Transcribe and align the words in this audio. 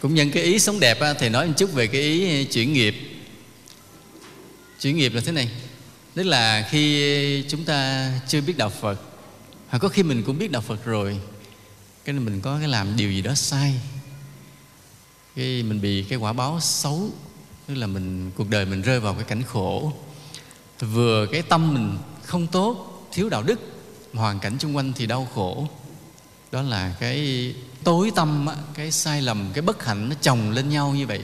cũng 0.00 0.14
nhân 0.14 0.30
cái 0.30 0.42
ý 0.42 0.58
sống 0.58 0.80
đẹp 0.80 1.00
á, 1.00 1.14
thầy 1.14 1.30
nói 1.30 1.46
một 1.46 1.52
chút 1.56 1.72
về 1.72 1.86
cái 1.86 2.00
ý 2.00 2.44
chuyển 2.44 2.72
nghiệp. 2.72 2.94
Chuyển 4.80 4.96
nghiệp 4.96 5.12
là 5.14 5.20
thế 5.24 5.32
này 5.32 5.50
tức 6.14 6.22
là 6.22 6.68
khi 6.70 7.44
chúng 7.48 7.64
ta 7.64 8.10
chưa 8.28 8.40
biết 8.40 8.56
đạo 8.56 8.70
phật 8.70 9.00
hoặc 9.68 9.78
có 9.78 9.88
khi 9.88 10.02
mình 10.02 10.22
cũng 10.22 10.38
biết 10.38 10.50
đạo 10.50 10.62
phật 10.62 10.84
rồi 10.84 11.20
cái 12.04 12.12
nên 12.12 12.24
mình 12.24 12.40
có 12.40 12.58
cái 12.58 12.68
làm 12.68 12.96
điều 12.96 13.12
gì 13.12 13.22
đó 13.22 13.34
sai. 13.34 13.74
Cái 15.36 15.62
mình 15.62 15.80
bị 15.80 16.04
cái 16.08 16.18
quả 16.18 16.32
báo 16.32 16.60
xấu 16.60 17.10
tức 17.66 17.74
là 17.74 17.86
mình 17.86 18.30
cuộc 18.36 18.50
đời 18.50 18.66
mình 18.66 18.82
rơi 18.82 19.00
vào 19.00 19.14
cái 19.14 19.24
cảnh 19.24 19.42
khổ. 19.42 19.92
Vừa 20.80 21.26
cái 21.32 21.42
tâm 21.42 21.74
mình 21.74 21.98
không 22.24 22.46
tốt 22.46 23.08
thiếu 23.12 23.28
đạo 23.28 23.42
đức 23.42 23.60
hoàn 24.14 24.38
cảnh 24.38 24.58
xung 24.58 24.76
quanh 24.76 24.92
thì 24.92 25.06
đau 25.06 25.28
khổ 25.34 25.68
đó 26.52 26.62
là 26.62 26.94
cái 27.00 27.54
tối 27.84 28.12
tâm 28.14 28.48
cái 28.74 28.92
sai 28.92 29.22
lầm, 29.22 29.50
cái 29.54 29.62
bất 29.62 29.84
hạnh 29.84 30.08
nó 30.08 30.14
chồng 30.20 30.50
lên 30.50 30.68
nhau 30.68 30.90
như 30.90 31.06
vậy. 31.06 31.22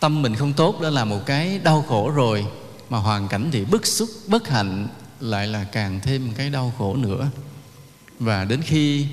Tâm 0.00 0.22
mình 0.22 0.34
không 0.34 0.52
tốt 0.52 0.80
đó 0.80 0.90
là 0.90 1.04
một 1.04 1.26
cái 1.26 1.58
đau 1.58 1.84
khổ 1.88 2.10
rồi, 2.10 2.46
mà 2.90 2.98
hoàn 2.98 3.28
cảnh 3.28 3.48
thì 3.52 3.64
bức 3.64 3.86
xúc, 3.86 4.08
bất 4.26 4.48
hạnh 4.48 4.88
lại 5.20 5.46
là 5.46 5.64
càng 5.64 6.00
thêm 6.00 6.32
cái 6.36 6.50
đau 6.50 6.72
khổ 6.78 6.96
nữa. 6.96 7.28
Và 8.18 8.44
đến 8.44 8.62
khi 8.62 9.06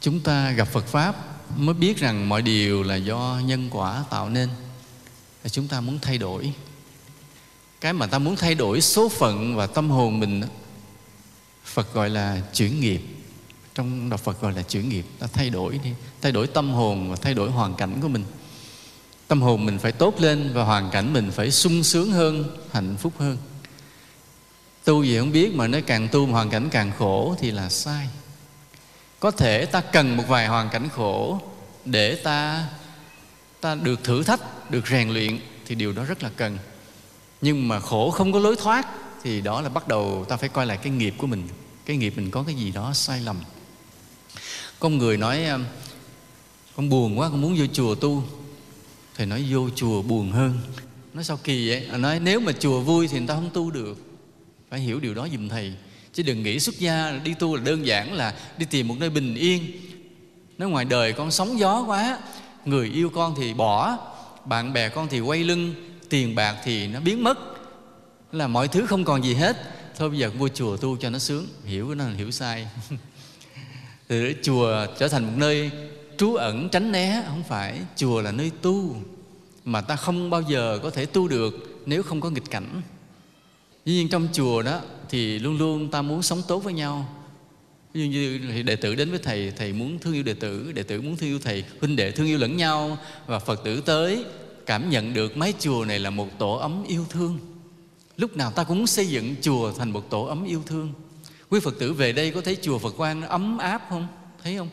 chúng 0.00 0.20
ta 0.20 0.50
gặp 0.50 0.68
phật 0.68 0.86
pháp 0.86 1.16
mới 1.56 1.74
biết 1.74 1.98
rằng 1.98 2.28
mọi 2.28 2.42
điều 2.42 2.82
là 2.82 2.96
do 2.96 3.40
nhân 3.44 3.68
quả 3.70 4.04
tạo 4.10 4.28
nên 4.28 4.48
và 5.42 5.48
chúng 5.48 5.68
ta 5.68 5.80
muốn 5.80 5.98
thay 6.02 6.18
đổi. 6.18 6.52
Cái 7.80 7.92
mà 7.92 8.06
ta 8.06 8.18
muốn 8.18 8.36
thay 8.36 8.54
đổi 8.54 8.80
số 8.80 9.08
phận 9.08 9.56
và 9.56 9.66
tâm 9.66 9.90
hồn 9.90 10.20
mình 10.20 10.42
phật 11.64 11.94
gọi 11.94 12.10
là 12.10 12.40
chuyển 12.54 12.80
nghiệp 12.80 13.00
trong 13.74 14.10
đạo 14.10 14.16
phật 14.16 14.40
gọi 14.40 14.52
là 14.52 14.62
chuyển 14.62 14.88
nghiệp 14.88 15.04
ta 15.18 15.26
thay 15.32 15.50
đổi 15.50 15.80
đi, 15.84 15.90
thay 16.22 16.32
đổi 16.32 16.46
tâm 16.46 16.70
hồn 16.70 17.10
và 17.10 17.16
thay 17.16 17.34
đổi 17.34 17.50
hoàn 17.50 17.74
cảnh 17.74 18.00
của 18.00 18.08
mình. 18.08 18.24
Tâm 19.28 19.42
hồn 19.42 19.66
mình 19.66 19.78
phải 19.78 19.92
tốt 19.92 20.20
lên 20.20 20.50
và 20.54 20.64
hoàn 20.64 20.90
cảnh 20.90 21.12
mình 21.12 21.30
phải 21.30 21.50
sung 21.50 21.82
sướng 21.82 22.12
hơn, 22.12 22.56
hạnh 22.72 22.96
phúc 22.98 23.12
hơn. 23.18 23.36
Tu 24.84 25.02
gì 25.02 25.18
không 25.18 25.32
biết 25.32 25.54
mà 25.54 25.66
nó 25.66 25.78
càng 25.86 26.08
tu 26.08 26.26
mà 26.26 26.32
hoàn 26.32 26.50
cảnh 26.50 26.68
càng 26.70 26.92
khổ 26.98 27.36
thì 27.38 27.50
là 27.50 27.68
sai. 27.68 28.08
Có 29.20 29.30
thể 29.30 29.66
ta 29.66 29.80
cần 29.80 30.16
một 30.16 30.24
vài 30.28 30.46
hoàn 30.46 30.68
cảnh 30.68 30.88
khổ 30.88 31.40
để 31.84 32.14
ta 32.14 32.66
ta 33.60 33.74
được 33.74 34.04
thử 34.04 34.22
thách, 34.22 34.70
được 34.70 34.88
rèn 34.88 35.08
luyện 35.08 35.38
thì 35.66 35.74
điều 35.74 35.92
đó 35.92 36.04
rất 36.04 36.22
là 36.22 36.30
cần. 36.36 36.58
Nhưng 37.40 37.68
mà 37.68 37.80
khổ 37.80 38.10
không 38.10 38.32
có 38.32 38.38
lối 38.38 38.56
thoát 38.56 38.86
thì 39.22 39.40
đó 39.40 39.60
là 39.60 39.68
bắt 39.68 39.88
đầu 39.88 40.24
ta 40.28 40.36
phải 40.36 40.48
coi 40.48 40.66
lại 40.66 40.76
cái 40.76 40.92
nghiệp 40.92 41.14
của 41.18 41.26
mình. 41.26 41.48
Cái 41.84 41.96
nghiệp 41.96 42.12
mình 42.16 42.30
có 42.30 42.42
cái 42.42 42.54
gì 42.54 42.70
đó 42.72 42.92
sai 42.94 43.20
lầm 43.20 43.36
con 44.80 44.98
người 44.98 45.16
nói 45.16 45.46
con 46.76 46.88
buồn 46.88 47.18
quá, 47.18 47.28
con 47.28 47.40
muốn 47.40 47.56
vô 47.58 47.64
chùa 47.72 47.94
tu. 47.94 48.22
Thầy 49.16 49.26
nói, 49.26 49.46
vô 49.50 49.70
chùa 49.70 50.02
buồn 50.02 50.32
hơn. 50.32 50.58
Nói 51.14 51.24
sao 51.24 51.38
kỳ 51.44 51.68
vậy? 51.68 51.88
Nói, 51.98 52.20
nếu 52.20 52.40
mà 52.40 52.52
chùa 52.52 52.80
vui 52.80 53.08
thì 53.08 53.18
người 53.18 53.28
ta 53.28 53.34
không 53.34 53.50
tu 53.54 53.70
được. 53.70 53.98
Phải 54.70 54.80
hiểu 54.80 55.00
điều 55.00 55.14
đó 55.14 55.28
giùm 55.32 55.48
thầy. 55.48 55.74
Chứ 56.12 56.22
đừng 56.22 56.42
nghĩ 56.42 56.60
xuất 56.60 56.78
gia 56.78 57.20
đi 57.24 57.34
tu 57.34 57.56
là 57.56 57.62
đơn 57.62 57.86
giản 57.86 58.12
là 58.12 58.34
đi 58.58 58.66
tìm 58.70 58.88
một 58.88 58.96
nơi 58.98 59.10
bình 59.10 59.34
yên. 59.34 59.62
Nói 60.58 60.68
ngoài 60.68 60.84
đời 60.84 61.12
con 61.12 61.30
sóng 61.30 61.58
gió 61.58 61.84
quá, 61.86 62.18
người 62.64 62.88
yêu 62.88 63.10
con 63.10 63.34
thì 63.36 63.54
bỏ, 63.54 63.98
bạn 64.44 64.72
bè 64.72 64.88
con 64.88 65.08
thì 65.08 65.20
quay 65.20 65.44
lưng, 65.44 65.74
tiền 66.08 66.34
bạc 66.34 66.56
thì 66.64 66.86
nó 66.86 67.00
biến 67.00 67.24
mất. 67.24 67.38
Là 68.32 68.46
mọi 68.46 68.68
thứ 68.68 68.86
không 68.86 69.04
còn 69.04 69.24
gì 69.24 69.34
hết. 69.34 69.56
Thôi 69.96 70.10
bây 70.10 70.18
giờ 70.18 70.30
vô 70.38 70.48
chùa 70.48 70.76
tu 70.76 70.96
cho 70.96 71.10
nó 71.10 71.18
sướng. 71.18 71.46
Hiểu 71.64 71.94
nó 71.94 72.04
hiểu 72.08 72.30
sai. 72.30 72.66
từ 74.10 74.34
chùa 74.42 74.86
trở 74.98 75.08
thành 75.08 75.24
một 75.24 75.32
nơi 75.36 75.70
trú 76.16 76.34
ẩn 76.34 76.68
tránh 76.68 76.92
né 76.92 77.22
không 77.26 77.42
phải 77.48 77.80
chùa 77.96 78.20
là 78.20 78.32
nơi 78.32 78.50
tu 78.62 78.96
mà 79.64 79.80
ta 79.80 79.96
không 79.96 80.30
bao 80.30 80.42
giờ 80.42 80.78
có 80.82 80.90
thể 80.90 81.06
tu 81.06 81.28
được 81.28 81.82
nếu 81.86 82.02
không 82.02 82.20
có 82.20 82.30
nghịch 82.30 82.50
cảnh 82.50 82.82
Dĩ 83.84 83.92
nhiên 83.92 84.08
trong 84.08 84.28
chùa 84.32 84.62
đó 84.62 84.80
thì 85.08 85.38
luôn 85.38 85.58
luôn 85.58 85.90
ta 85.90 86.02
muốn 86.02 86.22
sống 86.22 86.42
tốt 86.48 86.58
với 86.58 86.72
nhau 86.72 87.08
Ví 87.94 88.00
dụ 88.00 88.10
như 88.10 88.62
đệ 88.62 88.76
tử 88.76 88.94
đến 88.94 89.10
với 89.10 89.18
thầy, 89.18 89.52
thầy 89.56 89.72
muốn 89.72 89.98
thương 89.98 90.14
yêu 90.14 90.22
đệ 90.22 90.34
tử, 90.34 90.72
đệ 90.72 90.82
tử 90.82 91.00
muốn 91.00 91.16
thương 91.16 91.28
yêu 91.28 91.38
thầy, 91.38 91.64
huynh 91.80 91.96
đệ 91.96 92.10
thương 92.10 92.26
yêu 92.26 92.38
lẫn 92.38 92.56
nhau 92.56 92.98
và 93.26 93.38
Phật 93.38 93.64
tử 93.64 93.80
tới 93.80 94.24
cảm 94.66 94.90
nhận 94.90 95.14
được 95.14 95.36
mái 95.36 95.54
chùa 95.58 95.84
này 95.84 95.98
là 95.98 96.10
một 96.10 96.38
tổ 96.38 96.54
ấm 96.54 96.84
yêu 96.88 97.06
thương. 97.10 97.38
Lúc 98.16 98.36
nào 98.36 98.50
ta 98.50 98.64
cũng 98.64 98.78
muốn 98.78 98.86
xây 98.86 99.06
dựng 99.06 99.34
chùa 99.42 99.72
thành 99.72 99.90
một 99.90 100.10
tổ 100.10 100.24
ấm 100.24 100.44
yêu 100.44 100.62
thương. 100.66 100.92
Quý 101.50 101.60
Phật 101.60 101.78
tử 101.78 101.92
về 101.92 102.12
đây 102.12 102.30
có 102.30 102.40
thấy 102.40 102.56
chùa 102.62 102.78
Phật 102.78 102.94
Quang 102.96 103.22
ấm 103.22 103.58
áp 103.58 103.82
không? 103.88 104.06
Thấy 104.44 104.56
không? 104.56 104.68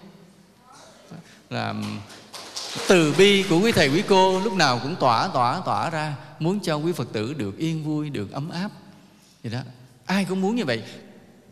Là 1.50 1.76
từ 2.88 3.14
bi 3.18 3.44
của 3.50 3.60
quý 3.60 3.72
thầy 3.72 3.90
quý 3.90 4.04
cô 4.08 4.40
lúc 4.40 4.54
nào 4.54 4.80
cũng 4.84 4.96
tỏa 5.00 5.28
tỏa 5.28 5.62
tỏa 5.66 5.90
ra 5.90 6.16
muốn 6.40 6.60
cho 6.60 6.76
quý 6.76 6.92
Phật 6.92 7.14
tử 7.14 7.34
được 7.34 7.58
yên 7.58 7.84
vui, 7.84 8.10
được 8.10 8.32
ấm 8.32 8.50
áp. 8.50 8.70
Vậy 9.44 9.52
đó. 9.52 9.60
Ai 10.06 10.26
cũng 10.26 10.42
muốn 10.42 10.56
như 10.56 10.66
vậy 10.66 10.82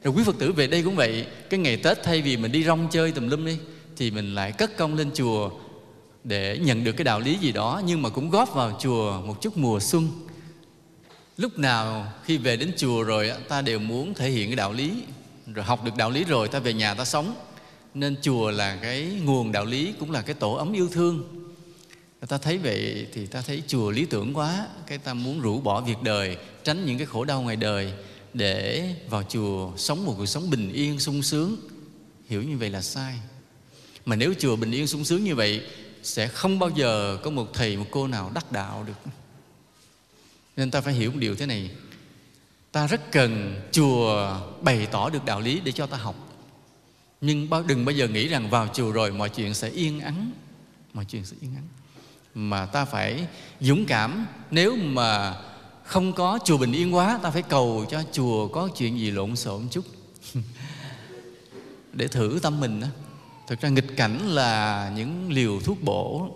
rồi 0.05 0.13
quý 0.17 0.23
Phật 0.23 0.35
tử 0.39 0.51
về 0.51 0.67
đây 0.67 0.83
cũng 0.83 0.95
vậy 0.95 1.25
Cái 1.49 1.59
ngày 1.59 1.77
Tết 1.77 2.03
thay 2.03 2.21
vì 2.21 2.37
mình 2.37 2.51
đi 2.51 2.63
rong 2.63 2.87
chơi 2.91 3.11
tùm 3.11 3.27
lum 3.27 3.45
đi 3.45 3.57
Thì 3.97 4.11
mình 4.11 4.35
lại 4.35 4.51
cất 4.51 4.77
công 4.77 4.95
lên 4.95 5.11
chùa 5.13 5.49
Để 6.23 6.57
nhận 6.57 6.83
được 6.83 6.91
cái 6.91 7.05
đạo 7.05 7.19
lý 7.19 7.37
gì 7.37 7.51
đó 7.51 7.81
Nhưng 7.85 8.01
mà 8.01 8.09
cũng 8.09 8.29
góp 8.29 8.53
vào 8.53 8.77
chùa 8.81 9.21
một 9.21 9.41
chút 9.41 9.57
mùa 9.57 9.79
xuân 9.79 10.07
Lúc 11.37 11.59
nào 11.59 12.13
khi 12.23 12.37
về 12.37 12.57
đến 12.57 12.71
chùa 12.77 13.03
rồi 13.03 13.31
Ta 13.49 13.61
đều 13.61 13.79
muốn 13.79 14.13
thể 14.13 14.29
hiện 14.29 14.49
cái 14.49 14.55
đạo 14.55 14.73
lý 14.73 14.91
rồi 15.53 15.65
học 15.65 15.83
được 15.83 15.95
đạo 15.97 16.11
lý 16.11 16.23
rồi, 16.23 16.47
ta 16.47 16.59
về 16.59 16.73
nhà 16.73 16.93
ta 16.93 17.05
sống. 17.05 17.35
Nên 17.93 18.15
chùa 18.21 18.51
là 18.51 18.75
cái 18.75 19.19
nguồn 19.23 19.51
đạo 19.51 19.65
lý, 19.65 19.93
Cũng 19.99 20.11
là 20.11 20.21
cái 20.21 20.35
tổ 20.35 20.53
ấm 20.53 20.73
yêu 20.73 20.89
thương. 20.91 21.23
Ta 22.27 22.37
thấy 22.37 22.57
vậy 22.57 23.07
thì 23.13 23.25
ta 23.25 23.41
thấy 23.41 23.63
chùa 23.67 23.91
lý 23.91 24.05
tưởng 24.05 24.33
quá. 24.33 24.67
Cái 24.87 24.97
ta 24.97 25.13
muốn 25.13 25.41
rũ 25.41 25.59
bỏ 25.59 25.81
việc 25.81 26.01
đời, 26.03 26.37
Tránh 26.63 26.85
những 26.85 26.97
cái 26.97 27.07
khổ 27.07 27.25
đau 27.25 27.41
ngoài 27.41 27.55
đời, 27.55 27.93
để 28.33 28.89
vào 29.09 29.23
chùa 29.23 29.71
sống 29.77 30.05
một 30.05 30.13
cuộc 30.17 30.25
sống 30.25 30.49
bình 30.49 30.73
yên, 30.73 30.99
sung 30.99 31.23
sướng. 31.23 31.55
Hiểu 32.27 32.43
như 32.43 32.57
vậy 32.57 32.69
là 32.69 32.81
sai. 32.81 33.15
Mà 34.05 34.15
nếu 34.15 34.33
chùa 34.39 34.55
bình 34.55 34.71
yên, 34.71 34.87
sung 34.87 35.05
sướng 35.05 35.23
như 35.23 35.35
vậy, 35.35 35.61
sẽ 36.03 36.27
không 36.27 36.59
bao 36.59 36.69
giờ 36.69 37.17
có 37.23 37.29
một 37.29 37.53
thầy, 37.53 37.77
một 37.77 37.85
cô 37.91 38.07
nào 38.07 38.31
đắc 38.33 38.51
đạo 38.51 38.83
được. 38.87 39.11
Nên 40.55 40.71
ta 40.71 40.81
phải 40.81 40.93
hiểu 40.93 41.11
một 41.11 41.17
điều 41.19 41.35
thế 41.35 41.45
này 41.45 41.69
ta 42.75 42.87
rất 42.87 43.11
cần 43.11 43.61
chùa 43.71 44.37
bày 44.61 44.87
tỏ 44.91 45.09
được 45.09 45.25
đạo 45.25 45.41
lý 45.41 45.59
để 45.59 45.71
cho 45.71 45.85
ta 45.85 45.97
học. 45.97 46.15
Nhưng 47.21 47.49
đừng 47.67 47.85
bao 47.85 47.93
giờ 47.93 48.07
nghĩ 48.07 48.27
rằng 48.27 48.49
vào 48.49 48.67
chùa 48.73 48.91
rồi 48.91 49.11
mọi 49.11 49.29
chuyện 49.29 49.53
sẽ 49.53 49.69
yên 49.69 49.99
ắng. 49.99 50.31
Mọi 50.93 51.05
chuyện 51.05 51.25
sẽ 51.25 51.35
yên 51.41 51.55
ắng. 51.55 51.67
Mà 52.33 52.65
ta 52.65 52.85
phải 52.85 53.27
dũng 53.59 53.85
cảm. 53.85 54.27
Nếu 54.51 54.75
mà 54.75 55.35
không 55.83 56.13
có 56.13 56.39
chùa 56.45 56.57
bình 56.57 56.71
yên 56.71 56.95
quá, 56.95 57.19
ta 57.23 57.31
phải 57.31 57.41
cầu 57.41 57.85
cho 57.91 58.03
chùa 58.11 58.47
có 58.47 58.69
chuyện 58.77 58.99
gì 58.99 59.11
lộn 59.11 59.35
xộn 59.35 59.67
chút. 59.71 59.85
Để 61.93 62.07
thử 62.07 62.39
tâm 62.43 62.59
mình 62.59 62.79
đó. 62.79 62.87
Thực 63.47 63.61
ra 63.61 63.69
nghịch 63.69 63.97
cảnh 63.97 64.27
là 64.27 64.91
những 64.95 65.31
liều 65.31 65.59
thuốc 65.59 65.81
bổ. 65.81 66.29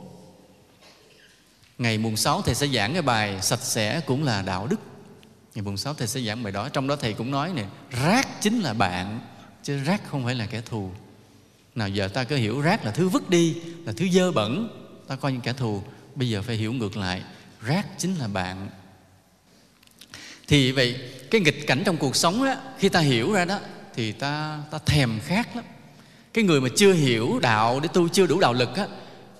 Ngày 1.78 1.97
mùng 1.97 2.17
6 2.17 2.41
thầy 2.41 2.55
sẽ 2.55 2.67
giảng 2.67 2.94
cái 2.94 3.01
bài 3.01 3.41
sạch 3.41 3.61
sẽ 3.61 4.01
cũng 4.05 4.23
là 4.23 4.41
đạo 4.41 4.67
đức 4.67 4.79
ngày 5.55 5.63
mùng 5.63 5.77
6 5.77 5.93
thầy 5.93 6.07
sẽ 6.07 6.21
giảng 6.21 6.43
bài 6.43 6.53
đó. 6.53 6.69
Trong 6.69 6.87
đó 6.87 6.95
thầy 6.95 7.13
cũng 7.13 7.31
nói 7.31 7.51
nè 7.55 7.65
rác 8.03 8.41
chính 8.41 8.59
là 8.59 8.73
bạn 8.73 9.19
chứ 9.63 9.83
rác 9.83 10.01
không 10.09 10.25
phải 10.25 10.35
là 10.35 10.45
kẻ 10.45 10.61
thù. 10.61 10.91
Nào 11.75 11.89
giờ 11.89 12.07
ta 12.07 12.23
cứ 12.23 12.35
hiểu 12.35 12.61
rác 12.61 12.85
là 12.85 12.91
thứ 12.91 13.09
vứt 13.09 13.29
đi 13.29 13.55
là 13.85 13.93
thứ 13.97 14.07
dơ 14.13 14.31
bẩn 14.31 14.69
ta 15.07 15.15
coi 15.15 15.31
như 15.31 15.39
kẻ 15.43 15.53
thù. 15.53 15.83
Bây 16.15 16.29
giờ 16.29 16.41
phải 16.41 16.55
hiểu 16.55 16.73
ngược 16.73 16.97
lại 16.97 17.23
rác 17.61 17.87
chính 17.97 18.15
là 18.15 18.27
bạn. 18.27 18.69
Thì 20.47 20.71
vậy 20.71 20.95
cái 21.31 21.41
nghịch 21.41 21.67
cảnh 21.67 21.83
trong 21.85 21.97
cuộc 21.97 22.16
sống 22.16 22.45
đó 22.45 22.55
khi 22.79 22.89
ta 22.89 22.99
hiểu 22.99 23.33
ra 23.33 23.45
đó 23.45 23.59
thì 23.95 24.11
ta 24.11 24.59
ta 24.71 24.79
thèm 24.85 25.19
khát 25.25 25.55
lắm. 25.55 25.66
Cái 26.33 26.43
người 26.43 26.61
mà 26.61 26.69
chưa 26.75 26.93
hiểu 26.93 27.39
đạo 27.41 27.79
để 27.79 27.89
tu 27.93 28.09
chưa 28.09 28.27
đủ 28.27 28.39
đạo 28.39 28.53
lực 28.53 28.75
á 28.75 28.87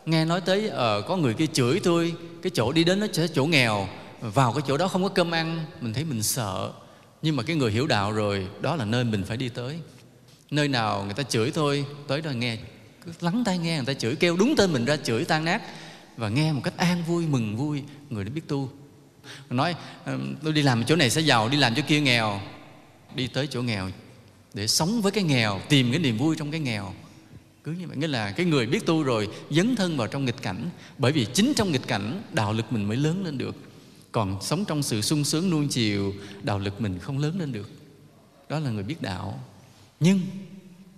nghe 0.10 0.26
nói 0.26 0.42
tới 0.42 0.70
ờ, 0.70 1.02
có 1.02 1.18
người 1.18 1.34
kia 1.34 1.46
chửi 1.54 1.80
tôi 1.84 2.14
cái 2.42 2.52
chỗ 2.56 2.72
đi 2.72 2.84
đến 2.84 3.00
nó 3.00 3.08
sẽ 3.14 3.28
chỗ 3.28 3.46
nghèo 3.46 3.88
vào 4.22 4.54
cái 4.54 4.62
chỗ 4.68 4.78
đó 4.78 4.88
không 4.88 5.04
có 5.04 5.10
cơm 5.10 5.32
ăn, 5.32 5.66
mình 5.82 5.94
thấy 5.94 6.04
mình 6.04 6.24
sợ. 6.24 6.72
Nhưng 7.22 7.36
mà 7.36 7.44
cái 7.44 7.56
người 7.56 7.72
hiểu 7.72 7.88
đạo 7.88 8.12
rồi, 8.12 8.48
đó 8.62 8.76
là 8.76 8.86
nơi 8.86 9.04
mình 9.04 9.24
phải 9.24 9.38
đi 9.38 9.50
tới. 9.50 9.80
Nơi 10.52 10.68
nào 10.68 11.04
người 11.04 11.14
ta 11.14 11.24
chửi 11.24 11.52
thôi, 11.52 11.86
tới 12.08 12.22
đó 12.22 12.32
nghe. 12.32 12.58
Cứ 13.06 13.12
lắng 13.22 13.44
tai 13.46 13.58
nghe, 13.58 13.76
người 13.76 13.86
ta 13.86 13.94
chửi, 13.94 14.16
kêu 14.16 14.38
đúng 14.38 14.56
tên 14.58 14.74
mình 14.74 14.86
ra, 14.86 14.98
chửi 14.98 15.26
tan 15.26 15.46
nát. 15.46 15.62
Và 16.18 16.30
nghe 16.30 16.52
một 16.52 16.62
cách 16.64 16.78
an 16.78 17.04
vui, 17.08 17.28
mừng 17.28 17.58
vui, 17.58 17.84
người 18.10 18.24
đã 18.24 18.32
biết 18.36 18.48
tu. 18.48 18.70
Nói 19.50 19.76
ờ, 20.06 20.20
tôi 20.44 20.54
đi 20.54 20.62
làm 20.62 20.86
chỗ 20.86 20.96
này 20.96 21.10
sẽ 21.10 21.22
giàu, 21.22 21.50
đi 21.50 21.58
làm 21.58 21.76
chỗ 21.76 21.82
kia 21.88 22.00
nghèo. 22.00 22.42
Đi 23.16 23.28
tới 23.28 23.48
chỗ 23.48 23.62
nghèo, 23.62 23.90
để 24.54 24.68
sống 24.68 25.02
với 25.02 25.12
cái 25.12 25.24
nghèo, 25.24 25.62
tìm 25.70 25.92
cái 25.92 26.00
niềm 26.00 26.18
vui 26.18 26.36
trong 26.36 26.52
cái 26.52 26.60
nghèo. 26.60 26.94
Cứ 27.64 27.72
như 27.72 27.88
vậy, 27.88 27.98
nghĩa 27.98 28.08
là 28.08 28.32
cái 28.32 28.46
người 28.46 28.66
biết 28.66 28.86
tu 28.86 29.04
rồi, 29.04 29.30
dấn 29.50 29.76
thân 29.76 29.98
vào 29.98 30.08
trong 30.08 30.26
nghịch 30.26 30.42
cảnh. 30.42 30.70
Bởi 30.98 31.12
vì 31.12 31.26
chính 31.34 31.54
trong 31.56 31.72
nghịch 31.72 31.88
cảnh, 31.88 32.24
đạo 32.34 32.54
lực 32.54 32.74
mình 32.74 32.88
mới 32.88 32.98
lớn 32.98 33.26
lên 33.26 33.38
được 33.38 33.56
còn 34.12 34.42
sống 34.42 34.66
trong 34.66 34.84
sự 34.84 35.02
sung 35.02 35.24
sướng 35.24 35.50
nuông 35.50 35.68
chiều 35.68 36.14
đạo 36.44 36.60
lực 36.60 36.82
mình 36.82 37.00
không 37.00 37.20
lớn 37.20 37.40
lên 37.40 37.52
được. 37.52 37.70
Đó 38.50 38.60
là 38.60 38.70
người 38.70 38.84
biết 38.84 39.02
đạo. 39.02 39.44
Nhưng 40.00 40.20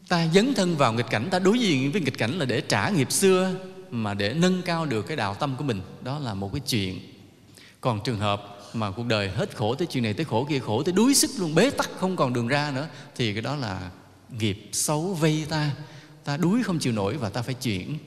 ta 0.08 0.28
dấn 0.34 0.54
thân 0.54 0.78
vào 0.78 0.94
nghịch 0.94 1.10
cảnh 1.10 1.28
ta 1.32 1.40
đối 1.40 1.60
diện 1.60 1.92
với 1.92 2.02
nghịch 2.02 2.18
cảnh 2.18 2.32
là 2.32 2.46
để 2.46 2.62
trả 2.62 2.90
nghiệp 2.90 3.12
xưa 3.12 3.56
mà 3.92 4.14
để 4.14 4.34
nâng 4.34 4.62
cao 4.62 4.86
được 4.86 5.08
cái 5.08 5.18
đạo 5.18 5.36
tâm 5.36 5.56
của 5.58 5.64
mình. 5.64 5.82
Đó 6.02 6.20
là 6.20 6.34
một 6.34 6.50
cái 6.54 6.60
chuyện. 6.60 7.00
Còn 7.82 8.00
trường 8.04 8.20
hợp 8.20 8.58
mà 8.74 8.92
cuộc 8.92 9.06
đời 9.06 9.30
hết 9.30 9.56
khổ 9.56 9.76
tới 9.76 9.88
chuyện 9.88 10.04
này 10.04 10.14
tới 10.14 10.26
khổ 10.26 10.46
kia 10.50 10.60
khổ 10.60 10.84
tới 10.84 10.94
đuối 10.94 11.14
sức 11.14 11.32
luôn 11.38 11.56
bế 11.56 11.70
tắc 11.70 11.90
không 11.98 12.16
còn 12.16 12.34
đường 12.34 12.48
ra 12.48 12.72
nữa 12.76 12.88
thì 13.16 13.34
cái 13.34 13.42
đó 13.42 13.56
là 13.56 13.92
nghiệp 14.40 14.70
xấu 14.72 15.14
vây 15.14 15.46
ta. 15.50 15.72
Ta 16.24 16.38
đuối 16.38 16.64
không 16.64 16.80
chịu 16.80 16.94
nổi 16.94 17.18
và 17.18 17.30
ta 17.30 17.42
phải 17.42 17.54
chuyển. 17.54 17.98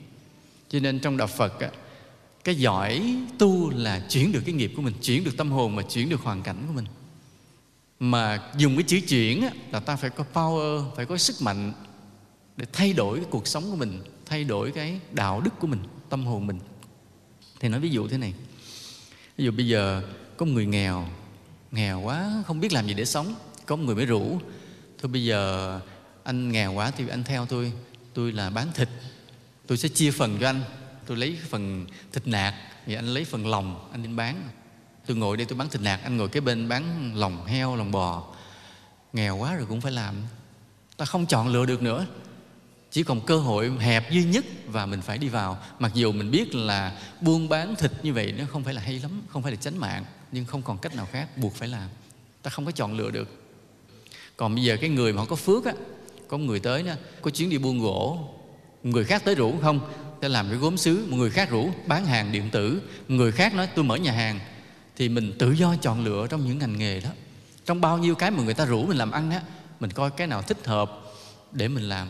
Cho 0.69 0.79
nên 0.79 0.99
trong 0.99 1.17
đạo 1.17 1.27
phật 1.27 1.59
á, 1.59 1.69
cái 2.45 2.55
giỏi 2.55 3.15
tu 3.39 3.69
là 3.69 3.99
chuyển 4.09 4.31
được 4.31 4.41
cái 4.45 4.53
nghiệp 4.53 4.73
của 4.75 4.81
mình 4.81 4.93
chuyển 5.01 5.23
được 5.23 5.37
tâm 5.37 5.51
hồn 5.51 5.75
mà 5.75 5.83
chuyển 5.83 6.09
được 6.09 6.21
hoàn 6.21 6.43
cảnh 6.43 6.63
của 6.67 6.73
mình. 6.73 6.85
Mà 7.99 8.51
dùng 8.57 8.75
cái 8.75 8.83
chữ 8.83 8.99
chuyển 9.07 9.41
á, 9.41 9.49
là 9.71 9.79
ta 9.79 9.95
phải 9.95 10.09
có 10.09 10.25
power 10.33 10.91
phải 10.95 11.05
có 11.05 11.17
sức 11.17 11.41
mạnh 11.41 11.73
để 12.57 12.65
thay 12.73 12.93
đổi 12.93 13.17
cái 13.17 13.27
cuộc 13.29 13.47
sống 13.47 13.71
của 13.71 13.75
mình 13.75 14.03
thay 14.25 14.43
đổi 14.43 14.71
cái 14.71 14.99
đạo 15.11 15.41
đức 15.41 15.51
của 15.59 15.67
mình 15.67 15.79
tâm 16.09 16.25
hồn 16.25 16.47
mình. 16.47 16.59
Thì 17.59 17.69
nói 17.69 17.79
ví 17.79 17.89
dụ 17.89 18.07
thế 18.07 18.17
này. 18.17 18.33
Ví 19.37 19.45
dụ 19.45 19.51
bây 19.51 19.67
giờ 19.67 20.03
có 20.37 20.45
người 20.45 20.65
nghèo 20.65 21.07
nghèo 21.71 21.99
quá 21.99 22.43
không 22.47 22.59
biết 22.59 22.73
làm 22.73 22.87
gì 22.87 22.93
để 22.93 23.05
sống 23.05 23.35
có 23.65 23.77
người 23.77 23.95
mới 23.95 24.05
rủ 24.05 24.39
thôi 25.01 25.11
bây 25.11 25.25
giờ 25.25 25.79
anh 26.23 26.51
nghèo 26.51 26.73
quá 26.73 26.91
thì 26.91 27.07
anh 27.07 27.23
theo 27.23 27.45
tôi 27.45 27.71
tôi 28.13 28.31
là 28.31 28.49
bán 28.49 28.67
thịt 28.73 28.89
tôi 29.67 29.77
sẽ 29.77 29.89
chia 29.89 30.11
phần 30.11 30.37
cho 30.39 30.49
anh 30.49 30.61
tôi 31.07 31.17
lấy 31.17 31.37
phần 31.49 31.85
thịt 32.11 32.27
nạc, 32.27 32.53
thì 32.85 32.95
anh 32.95 33.05
lấy 33.05 33.25
phần 33.25 33.47
lòng, 33.47 33.89
anh 33.91 34.03
đến 34.03 34.15
bán. 34.15 34.49
Tôi 35.05 35.17
ngồi 35.17 35.37
đây 35.37 35.45
tôi 35.45 35.57
bán 35.57 35.69
thịt 35.69 35.81
nạc, 35.81 36.03
anh 36.03 36.17
ngồi 36.17 36.29
kế 36.29 36.39
bên 36.39 36.69
bán 36.69 37.11
lòng 37.15 37.45
heo, 37.45 37.75
lòng 37.75 37.91
bò. 37.91 38.33
Nghèo 39.13 39.37
quá 39.37 39.55
rồi 39.55 39.65
cũng 39.69 39.81
phải 39.81 39.91
làm. 39.91 40.15
Ta 40.97 41.05
không 41.05 41.25
chọn 41.25 41.47
lựa 41.47 41.65
được 41.65 41.81
nữa. 41.81 42.05
Chỉ 42.91 43.03
còn 43.03 43.21
cơ 43.21 43.37
hội 43.37 43.71
hẹp 43.79 44.11
duy 44.11 44.23
nhất 44.23 44.45
và 44.67 44.85
mình 44.85 45.01
phải 45.01 45.17
đi 45.17 45.27
vào. 45.27 45.57
Mặc 45.79 45.91
dù 45.93 46.11
mình 46.11 46.31
biết 46.31 46.55
là 46.55 46.99
buôn 47.21 47.49
bán 47.49 47.75
thịt 47.75 47.91
như 48.03 48.13
vậy 48.13 48.31
nó 48.31 48.45
không 48.51 48.63
phải 48.63 48.73
là 48.73 48.81
hay 48.81 48.99
lắm, 48.99 49.21
không 49.29 49.43
phải 49.43 49.51
là 49.51 49.57
tránh 49.61 49.77
mạng, 49.77 50.05
nhưng 50.31 50.45
không 50.45 50.61
còn 50.61 50.77
cách 50.77 50.95
nào 50.95 51.07
khác, 51.11 51.37
buộc 51.37 51.55
phải 51.55 51.67
làm. 51.67 51.89
Ta 52.41 52.49
không 52.49 52.65
có 52.65 52.71
chọn 52.71 52.97
lựa 52.97 53.11
được. 53.11 53.29
Còn 54.37 54.55
bây 54.55 54.63
giờ 54.63 54.77
cái 54.81 54.89
người 54.89 55.13
mà 55.13 55.19
họ 55.19 55.25
có 55.25 55.35
phước 55.35 55.65
á, 55.65 55.73
có 56.27 56.37
người 56.37 56.59
tới 56.59 56.83
nè, 56.83 56.95
có 57.21 57.31
chuyến 57.31 57.49
đi 57.49 57.57
buôn 57.57 57.79
gỗ, 57.79 58.29
người 58.83 59.03
khác 59.03 59.21
tới 59.25 59.35
rủ 59.35 59.53
không? 59.61 59.79
Ta 60.21 60.27
làm 60.27 60.49
cái 60.49 60.57
gốm 60.57 60.77
sứ 60.77 61.05
một 61.09 61.17
người 61.17 61.29
khác 61.29 61.49
rủ 61.49 61.69
bán 61.87 62.05
hàng 62.05 62.31
điện 62.31 62.49
tử. 62.51 62.81
Người 63.07 63.31
khác 63.31 63.55
nói 63.55 63.67
tôi 63.75 63.85
mở 63.85 63.95
nhà 63.95 64.11
hàng. 64.11 64.39
Thì 64.95 65.09
mình 65.09 65.33
tự 65.39 65.51
do 65.51 65.75
chọn 65.81 66.05
lựa 66.05 66.27
trong 66.29 66.45
những 66.45 66.59
ngành 66.59 66.77
nghề 66.77 66.99
đó. 66.99 67.09
Trong 67.65 67.81
bao 67.81 67.97
nhiêu 67.97 68.15
cái 68.15 68.31
mà 68.31 68.43
người 68.43 68.53
ta 68.53 68.65
rủ 68.65 68.85
mình 68.85 68.97
làm 68.97 69.11
ăn 69.11 69.31
á 69.31 69.41
mình 69.79 69.91
coi 69.91 70.11
cái 70.11 70.27
nào 70.27 70.41
thích 70.41 70.65
hợp 70.65 71.01
để 71.51 71.67
mình 71.67 71.89
làm. 71.89 72.09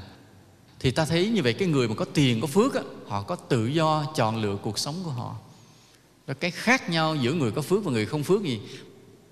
Thì 0.80 0.92
ta 0.92 1.06
thấy 1.06 1.30
như 1.30 1.42
vậy 1.42 1.54
cái 1.54 1.68
người 1.68 1.88
mà 1.88 1.96
có 1.96 2.06
tiền 2.06 2.42
có 2.42 2.48
phước 2.48 2.74
á, 2.74 2.82
họ 3.08 3.22
có 3.22 3.36
tự 3.36 3.68
do 3.68 4.06
chọn 4.16 4.42
lựa 4.42 4.58
cuộc 4.62 4.80
sống 4.80 4.96
của 5.04 5.12
họ. 5.12 5.36
Đó 6.28 6.34
cái 6.40 6.52
khác 6.52 6.90
nhau 6.90 7.16
giữa 7.16 7.34
người 7.34 7.52
có 7.52 7.62
phước 7.62 7.84
và 7.84 7.92
người 7.92 8.06
không 8.06 8.24
phước 8.24 8.44
gì. 8.44 8.60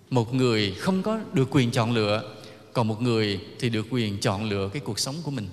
Một 0.10 0.34
người 0.34 0.76
không 0.80 1.04
có 1.04 1.19
được 1.34 1.48
quyền 1.52 1.72
chọn 1.72 1.94
lựa 1.94 2.36
còn 2.74 2.88
một 2.88 3.02
người 3.02 3.40
thì 3.60 3.69
được 3.69 3.86
quyền 3.90 4.19
chọn 4.19 4.50
lựa 4.50 4.69
cái 4.74 4.81
cuộc 4.86 5.00
sống 5.00 5.16
của 5.24 5.31
mình. 5.31 5.50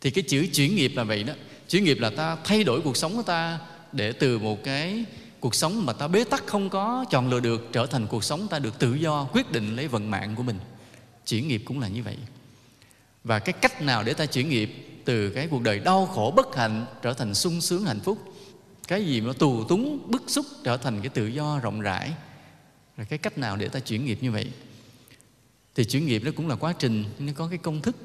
Thì 0.00 0.10
cái 0.10 0.24
chữ 0.28 0.46
chuyển 0.54 0.76
nghiệp 0.76 0.92
là 0.94 1.04
vậy 1.04 1.24
đó 1.24 1.32
chuyển 1.68 1.84
nghiệp 1.84 1.98
là 2.00 2.10
ta 2.10 2.36
thay 2.44 2.64
đổi 2.64 2.80
cuộc 2.80 2.96
sống 2.96 3.16
của 3.16 3.22
ta 3.22 3.58
để 3.92 4.12
từ 4.12 4.38
một 4.38 4.64
cái 4.64 5.04
cuộc 5.40 5.54
sống 5.54 5.86
mà 5.86 5.92
ta 5.92 6.08
bế 6.08 6.24
tắc 6.24 6.46
không 6.46 6.70
có 6.70 7.04
chọn 7.10 7.30
lựa 7.30 7.40
được 7.40 7.68
trở 7.72 7.86
thành 7.86 8.06
cuộc 8.06 8.24
sống 8.24 8.48
ta 8.50 8.58
được 8.58 8.78
tự 8.78 8.94
do 8.94 9.28
quyết 9.32 9.52
định 9.52 9.76
lấy 9.76 9.88
vận 9.88 10.10
mạng 10.10 10.34
của 10.36 10.42
mình. 10.42 10.58
Chuyển 11.26 11.48
nghiệp 11.48 11.62
cũng 11.64 11.80
là 11.80 11.88
như 11.88 12.02
vậy. 12.02 12.16
Và 13.24 13.38
cái 13.38 13.52
cách 13.52 13.82
nào 13.82 14.02
để 14.02 14.14
ta 14.14 14.26
chuyển 14.26 14.48
nghiệp 14.48 15.00
từ 15.04 15.30
cái 15.30 15.48
cuộc 15.50 15.62
đời 15.62 15.78
đau 15.78 16.06
khổ 16.06 16.32
bất 16.36 16.56
hạnh 16.56 16.86
trở 17.02 17.12
thành 17.12 17.34
sung 17.34 17.60
sướng 17.60 17.84
hạnh 17.84 18.00
phúc? 18.00 18.18
Cái 18.88 19.06
gì 19.06 19.20
mà 19.20 19.32
tù 19.32 19.64
túng, 19.64 20.10
bức 20.10 20.22
xúc 20.26 20.46
trở 20.64 20.76
thành 20.76 21.00
cái 21.00 21.08
tự 21.08 21.26
do 21.26 21.58
rộng 21.58 21.80
rãi? 21.80 22.12
Là 22.96 23.04
cái 23.04 23.18
cách 23.18 23.38
nào 23.38 23.56
để 23.56 23.68
ta 23.68 23.80
chuyển 23.80 24.04
nghiệp 24.04 24.18
như 24.20 24.32
vậy? 24.32 24.50
Thì 25.74 25.84
chuyển 25.84 26.06
nghiệp 26.06 26.22
nó 26.24 26.30
cũng 26.36 26.48
là 26.48 26.56
quá 26.56 26.72
trình, 26.78 27.04
nó 27.18 27.32
có 27.36 27.48
cái 27.48 27.58
công 27.58 27.82
thức 27.82 27.96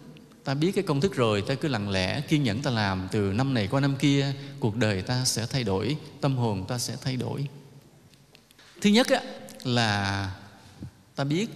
ta 0.43 0.53
biết 0.53 0.71
cái 0.75 0.83
công 0.83 1.01
thức 1.01 1.15
rồi 1.15 1.41
ta 1.41 1.55
cứ 1.55 1.67
lặng 1.67 1.89
lẽ 1.89 2.21
kiên 2.21 2.43
nhẫn 2.43 2.61
ta 2.61 2.71
làm. 2.71 3.07
Từ 3.11 3.19
năm 3.19 3.53
này 3.53 3.67
qua 3.67 3.79
năm 3.81 3.95
kia 3.95 4.33
cuộc 4.59 4.75
đời 4.75 5.01
ta 5.01 5.25
sẽ 5.25 5.45
thay 5.45 5.63
đổi 5.63 5.97
tâm 6.21 6.37
hồn 6.37 6.65
ta 6.67 6.77
sẽ 6.77 6.95
thay 7.01 7.15
đổi. 7.15 7.47
Thứ 8.81 8.89
nhất 8.89 9.07
á, 9.07 9.21
là 9.63 10.31
ta 11.15 11.23
biết 11.23 11.49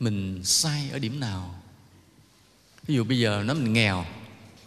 mình 0.00 0.40
sai 0.44 0.90
ở 0.92 0.98
điểm 0.98 1.20
nào. 1.20 1.54
Ví 2.86 2.94
dụ 2.94 3.04
bây 3.04 3.18
giờ 3.18 3.42
nó 3.46 3.54
mình 3.54 3.72
nghèo 3.72 4.04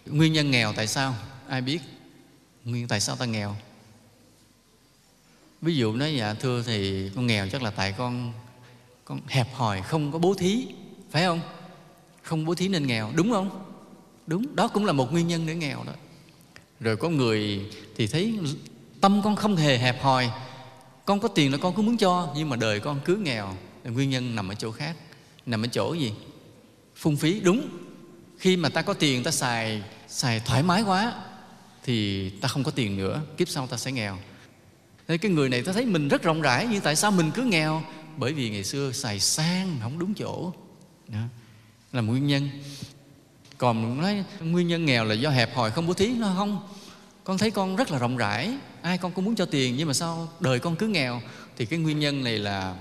nguyên 0.05 0.33
nhân 0.33 0.51
nghèo 0.51 0.73
tại 0.73 0.87
sao? 0.87 1.15
Ai 1.47 1.61
biết 1.61 1.79
nguyên 2.65 2.87
tại 2.87 2.99
sao 2.99 3.15
ta 3.15 3.25
nghèo? 3.25 3.55
Ví 5.61 5.75
dụ 5.75 5.95
nói 5.95 6.15
dạ 6.15 6.33
thưa 6.33 6.63
thì 6.63 7.09
con 7.15 7.27
nghèo 7.27 7.49
chắc 7.49 7.63
là 7.63 7.71
tại 7.71 7.93
con 7.97 8.33
con 9.05 9.21
hẹp 9.27 9.47
hòi 9.53 9.81
không 9.81 10.11
có 10.11 10.19
bố 10.19 10.33
thí. 10.33 10.67
Phải 11.11 11.23
không? 11.23 11.41
Không 12.21 12.45
bố 12.45 12.55
thí 12.55 12.67
nên 12.67 12.87
nghèo. 12.87 13.11
Đúng 13.15 13.31
không? 13.31 13.63
Đúng. 14.27 14.55
Đó 14.55 14.67
cũng 14.67 14.85
là 14.85 14.93
một 14.93 15.11
nguyên 15.11 15.27
nhân 15.27 15.47
để 15.47 15.55
nghèo 15.55 15.83
đó. 15.83 15.93
Rồi 16.79 16.97
có 16.97 17.09
người 17.09 17.61
thì 17.97 18.07
thấy 18.07 18.39
tâm 19.01 19.21
con 19.23 19.35
không 19.35 19.55
hề 19.55 19.77
hẹp 19.77 20.01
hòi. 20.01 20.29
Con 21.05 21.19
có 21.19 21.27
tiền 21.27 21.51
là 21.51 21.57
con 21.57 21.75
cứ 21.75 21.81
muốn 21.81 21.97
cho, 21.97 22.33
nhưng 22.35 22.49
mà 22.49 22.55
đời 22.55 22.79
con 22.79 22.99
cứ 23.05 23.15
nghèo. 23.15 23.55
Nguyên 23.83 24.09
nhân 24.09 24.35
nằm 24.35 24.49
ở 24.49 24.55
chỗ 24.55 24.71
khác. 24.71 24.95
Nằm 25.45 25.65
ở 25.65 25.67
chỗ 25.67 25.93
gì? 25.93 26.13
Phung 26.95 27.17
phí. 27.17 27.39
Đúng. 27.39 27.67
Khi 28.37 28.57
mà 28.57 28.69
ta 28.69 28.81
có 28.81 28.93
tiền, 28.93 29.23
ta 29.23 29.31
xài 29.31 29.83
xài 30.07 30.39
thoải 30.39 30.63
mái 30.63 30.81
quá, 30.81 31.13
thì 31.83 32.29
ta 32.29 32.47
không 32.47 32.63
có 32.63 32.71
tiền 32.71 32.97
nữa. 32.97 33.21
Kiếp 33.37 33.49
sau 33.49 33.67
ta 33.67 33.77
sẽ 33.77 33.91
nghèo. 33.91 34.17
Thế 35.07 35.17
cái 35.17 35.31
người 35.31 35.49
này 35.49 35.63
ta 35.63 35.73
thấy 35.73 35.85
mình 35.85 36.07
rất 36.07 36.23
rộng 36.23 36.41
rãi, 36.41 36.67
nhưng 36.71 36.81
tại 36.81 36.95
sao 36.95 37.11
mình 37.11 37.31
cứ 37.31 37.43
nghèo? 37.43 37.83
Bởi 38.17 38.33
vì 38.33 38.49
ngày 38.49 38.63
xưa 38.63 38.91
xài 38.91 39.19
sang 39.19 39.77
không 39.81 39.99
đúng 39.99 40.13
chỗ. 40.13 40.53
Đó 41.07 41.19
là 41.93 42.01
nguyên 42.01 42.27
nhân. 42.27 42.49
Còn 43.57 44.01
nói, 44.01 44.23
nguyên 44.39 44.67
nhân 44.67 44.85
nghèo 44.85 45.05
là 45.05 45.13
do 45.13 45.29
hẹp 45.29 45.55
hòi 45.55 45.71
không 45.71 45.87
bố 45.87 45.93
thí, 45.93 46.07
nó 46.07 46.33
không. 46.37 46.67
Con 47.23 47.37
thấy 47.37 47.51
con 47.51 47.75
rất 47.75 47.91
là 47.91 47.99
rộng 47.99 48.17
rãi, 48.17 48.53
ai 48.81 48.97
con 48.97 49.11
cũng 49.11 49.25
muốn 49.25 49.35
cho 49.35 49.45
tiền, 49.45 49.75
nhưng 49.77 49.87
mà 49.87 49.93
sao 49.93 50.29
đời 50.39 50.59
con 50.59 50.75
cứ 50.75 50.87
nghèo? 50.87 51.21
Thì 51.57 51.65
cái 51.65 51.79
nguyên 51.79 51.99
nhân 51.99 52.23
này 52.23 52.39
là 52.39 52.75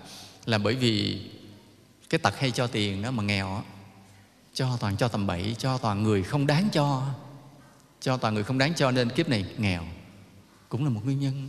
là 0.46 0.58
bởi 0.58 0.74
vì 0.74 1.20
cái 2.10 2.18
tật 2.18 2.38
hay 2.38 2.50
cho 2.50 2.66
tiền 2.66 3.02
đó 3.02 3.10
mà 3.10 3.22
nghèo 3.22 3.62
cho 4.54 4.76
toàn 4.80 4.96
cho 4.96 5.08
tầm 5.08 5.26
bậy, 5.26 5.56
cho 5.58 5.78
toàn 5.78 6.02
người 6.02 6.22
không 6.22 6.46
đáng 6.46 6.68
cho. 6.72 7.06
Cho 8.00 8.16
toàn 8.16 8.34
người 8.34 8.44
không 8.44 8.58
đáng 8.58 8.74
cho 8.74 8.90
nên 8.90 9.10
kiếp 9.10 9.28
này 9.28 9.44
nghèo, 9.58 9.82
cũng 10.68 10.84
là 10.84 10.90
một 10.90 11.00
nguyên 11.04 11.20
nhân. 11.20 11.48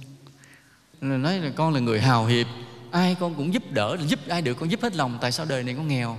Nói 1.01 1.39
là 1.39 1.51
con 1.55 1.73
là 1.73 1.79
người 1.79 2.01
hào 2.01 2.25
hiệp, 2.25 2.47
ai 2.91 3.15
con 3.19 3.35
cũng 3.35 3.53
giúp 3.53 3.63
đỡ, 3.71 3.97
giúp 4.07 4.19
ai 4.27 4.41
được 4.41 4.53
con 4.53 4.71
giúp 4.71 4.81
hết 4.83 4.95
lòng, 4.95 5.17
tại 5.21 5.31
sao 5.31 5.45
đời 5.45 5.63
này 5.63 5.75
con 5.75 5.87
nghèo? 5.87 6.17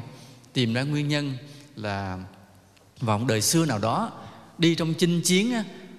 Tìm 0.53 0.75
ra 0.75 0.83
nguyên 0.83 1.09
nhân 1.09 1.37
là 1.77 2.19
vào 3.01 3.19
một 3.19 3.25
đời 3.29 3.41
xưa 3.41 3.67
nào 3.67 3.79
đó, 3.79 4.13
đi 4.59 4.75
trong 4.75 4.95
chinh 4.95 5.23
chiến 5.23 5.53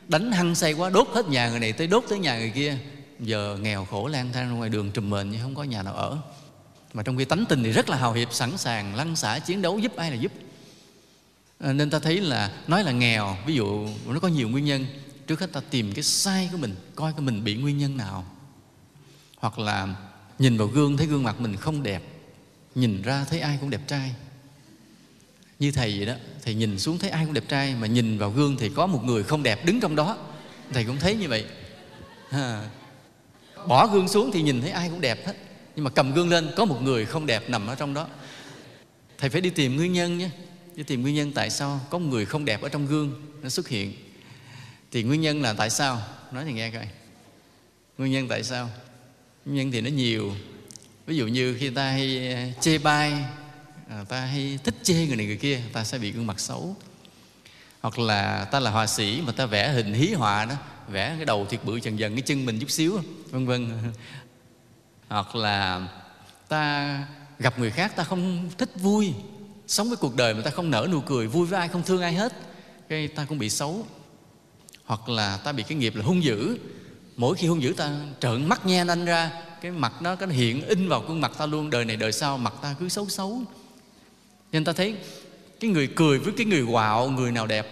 đánh 0.07 0.31
hăng 0.31 0.55
say 0.55 0.73
quá, 0.73 0.89
đốt 0.89 1.07
hết 1.13 1.27
nhà 1.27 1.49
người 1.49 1.59
này 1.59 1.71
tới 1.73 1.87
đốt 1.87 2.03
tới 2.09 2.19
nhà 2.19 2.37
người 2.37 2.51
kia. 2.55 2.77
Giờ 3.19 3.57
nghèo 3.61 3.85
khổ 3.85 4.07
lang 4.07 4.31
thang 4.33 4.49
ra 4.49 4.55
ngoài 4.55 4.69
đường 4.69 4.91
trùm 4.91 5.09
mền 5.09 5.29
nhưng 5.31 5.41
không 5.41 5.55
có 5.55 5.63
nhà 5.63 5.83
nào 5.83 5.93
ở. 5.93 6.17
Mà 6.93 7.03
trong 7.03 7.17
khi 7.17 7.25
tánh 7.25 7.45
tình 7.49 7.63
thì 7.63 7.71
rất 7.71 7.89
là 7.89 7.97
hào 7.97 8.13
hiệp, 8.13 8.33
sẵn 8.33 8.57
sàng 8.57 8.95
lăn 8.95 9.15
xả 9.15 9.39
chiến 9.39 9.61
đấu 9.61 9.79
giúp 9.79 9.95
ai 9.95 10.11
là 10.11 10.17
giúp. 10.17 10.31
À, 11.59 11.73
nên 11.73 11.89
ta 11.89 11.99
thấy 11.99 12.21
là 12.21 12.51
nói 12.67 12.83
là 12.83 12.91
nghèo, 12.91 13.37
ví 13.45 13.55
dụ 13.55 13.87
nó 14.07 14.19
có 14.19 14.27
nhiều 14.27 14.49
nguyên 14.49 14.65
nhân, 14.65 14.85
trước 15.27 15.39
hết 15.39 15.53
ta 15.53 15.61
tìm 15.69 15.93
cái 15.93 16.03
sai 16.03 16.49
của 16.51 16.57
mình, 16.57 16.75
coi 16.95 17.13
cái 17.13 17.21
mình 17.21 17.43
bị 17.43 17.55
nguyên 17.55 17.77
nhân 17.77 17.97
nào. 17.97 18.25
Hoặc 19.37 19.59
là 19.59 19.95
nhìn 20.39 20.57
vào 20.57 20.67
gương, 20.67 20.97
thấy 20.97 21.07
gương 21.07 21.23
mặt 21.23 21.41
mình 21.41 21.55
không 21.55 21.83
đẹp, 21.83 22.03
nhìn 22.75 23.01
ra 23.01 23.25
thấy 23.29 23.39
ai 23.39 23.57
cũng 23.61 23.69
đẹp 23.69 23.81
trai 23.87 24.15
như 25.63 25.71
thầy 25.71 25.97
vậy 25.97 26.05
đó 26.05 26.13
thầy 26.41 26.53
nhìn 26.53 26.79
xuống 26.79 26.99
thấy 26.99 27.09
ai 27.09 27.25
cũng 27.25 27.33
đẹp 27.33 27.43
trai 27.47 27.75
mà 27.75 27.87
nhìn 27.87 28.17
vào 28.17 28.29
gương 28.31 28.57
thì 28.57 28.69
có 28.69 28.87
một 28.87 29.03
người 29.03 29.23
không 29.23 29.43
đẹp 29.43 29.65
đứng 29.65 29.79
trong 29.79 29.95
đó. 29.95 30.17
Thầy 30.73 30.83
cũng 30.83 30.97
thấy 30.99 31.15
như 31.15 31.27
vậy. 31.27 31.45
À, 32.29 32.69
bỏ 33.67 33.87
gương 33.87 34.07
xuống 34.07 34.31
thì 34.33 34.41
nhìn 34.41 34.61
thấy 34.61 34.71
ai 34.71 34.89
cũng 34.89 35.01
đẹp 35.01 35.27
hết. 35.27 35.33
Nhưng 35.75 35.83
mà 35.85 35.91
cầm 35.91 36.13
gương 36.13 36.29
lên 36.29 36.51
có 36.57 36.65
một 36.65 36.81
người 36.81 37.05
không 37.05 37.25
đẹp 37.25 37.49
nằm 37.49 37.67
ở 37.67 37.75
trong 37.75 37.93
đó. 37.93 38.07
Thầy 39.17 39.29
phải 39.29 39.41
đi 39.41 39.49
tìm 39.49 39.75
nguyên 39.75 39.93
nhân 39.93 40.17
nhé. 40.17 40.29
Đi 40.75 40.83
tìm 40.83 41.01
nguyên 41.01 41.15
nhân 41.15 41.31
tại 41.31 41.49
sao 41.49 41.79
có 41.89 41.97
một 41.97 42.09
người 42.09 42.25
không 42.25 42.45
đẹp 42.45 42.61
ở 42.61 42.69
trong 42.69 42.87
gương 42.87 43.21
nó 43.41 43.49
xuất 43.49 43.67
hiện. 43.67 43.93
Thì 44.91 45.03
nguyên 45.03 45.21
nhân 45.21 45.41
là 45.41 45.53
tại 45.53 45.69
sao? 45.69 46.01
Nói 46.31 46.43
thì 46.45 46.53
nghe 46.53 46.71
coi. 46.71 46.87
Nguyên 47.97 48.11
nhân 48.11 48.27
tại 48.27 48.43
sao? 48.43 48.69
Nguyên 49.45 49.57
nhân 49.57 49.71
thì 49.71 49.81
nó 49.81 49.89
nhiều. 49.89 50.33
Ví 51.05 51.17
dụ 51.17 51.27
như 51.27 51.57
khi 51.59 51.69
ta 51.69 51.91
hay 51.91 52.33
ờ, 52.33 52.61
chê 52.61 52.77
bai 52.77 53.13
à, 53.93 54.03
ta 54.09 54.19
hay 54.19 54.59
thích 54.63 54.75
chê 54.83 55.07
người 55.07 55.15
này 55.15 55.25
người 55.25 55.37
kia 55.37 55.61
ta 55.73 55.83
sẽ 55.83 55.97
bị 55.97 56.11
gương 56.11 56.27
mặt 56.27 56.39
xấu. 56.39 56.75
Hoặc 57.81 57.99
là 57.99 58.45
ta 58.45 58.59
là 58.59 58.71
họa 58.71 58.87
sĩ 58.87 59.21
mà 59.25 59.31
ta 59.31 59.45
vẽ 59.45 59.69
hình 59.69 59.93
hí 59.93 60.13
họa 60.13 60.45
đó 60.45 60.55
vẽ 60.87 61.13
cái 61.15 61.25
đầu 61.25 61.45
thiệt 61.45 61.59
bự 61.63 61.75
dần 61.75 61.99
dần 61.99 62.15
cái 62.15 62.21
chân 62.21 62.45
mình 62.45 62.59
chút 62.59 62.71
xíu 62.71 62.99
vân 63.29 63.45
vân. 63.45 63.71
Hoặc 65.09 65.35
là 65.35 65.87
ta 66.47 66.97
gặp 67.39 67.59
người 67.59 67.71
khác 67.71 67.95
ta 67.95 68.03
không 68.03 68.49
thích 68.57 68.69
vui. 68.75 69.13
Sống 69.67 69.87
với 69.87 69.97
cuộc 69.97 70.15
đời 70.15 70.33
mà 70.33 70.41
ta 70.41 70.51
không 70.51 70.71
nở 70.71 70.87
nụ 70.91 71.01
cười 71.01 71.27
vui 71.27 71.47
với 71.47 71.59
ai 71.59 71.67
không 71.67 71.83
thương 71.83 72.01
ai 72.01 72.13
hết 72.13 72.33
cái 72.89 73.07
ta 73.07 73.25
cũng 73.25 73.37
bị 73.39 73.49
xấu. 73.49 73.85
Hoặc 74.85 75.09
là 75.09 75.37
ta 75.37 75.51
bị 75.51 75.63
cái 75.63 75.77
nghiệp 75.77 75.95
là 75.95 76.05
hung 76.05 76.23
dữ. 76.23 76.57
Mỗi 77.15 77.35
khi 77.35 77.47
hung 77.47 77.61
dữ 77.61 77.73
ta 77.77 77.91
trợn 78.19 78.49
mắt 78.49 78.65
nhe 78.65 78.83
nanh 78.83 79.05
ra 79.05 79.31
cái 79.61 79.71
mặt 79.71 79.93
nó 80.01 80.15
cái 80.15 80.29
hiện 80.29 80.67
in 80.67 80.89
vào 80.89 81.03
khuôn 81.07 81.21
mặt 81.21 81.31
ta 81.37 81.45
luôn. 81.45 81.69
Đời 81.69 81.85
này 81.85 81.95
đời 81.95 82.11
sau 82.11 82.37
mặt 82.37 82.53
ta 82.61 82.75
cứ 82.79 82.89
xấu 82.89 83.09
xấu 83.09 83.41
nên 84.53 84.63
ta 84.63 84.73
thấy 84.73 84.95
cái 85.59 85.71
người 85.71 85.87
cười 85.95 86.19
với 86.19 86.33
cái 86.37 86.45
người 86.45 86.65
quạo, 86.71 87.09
người 87.09 87.31
nào 87.31 87.47
đẹp? 87.47 87.67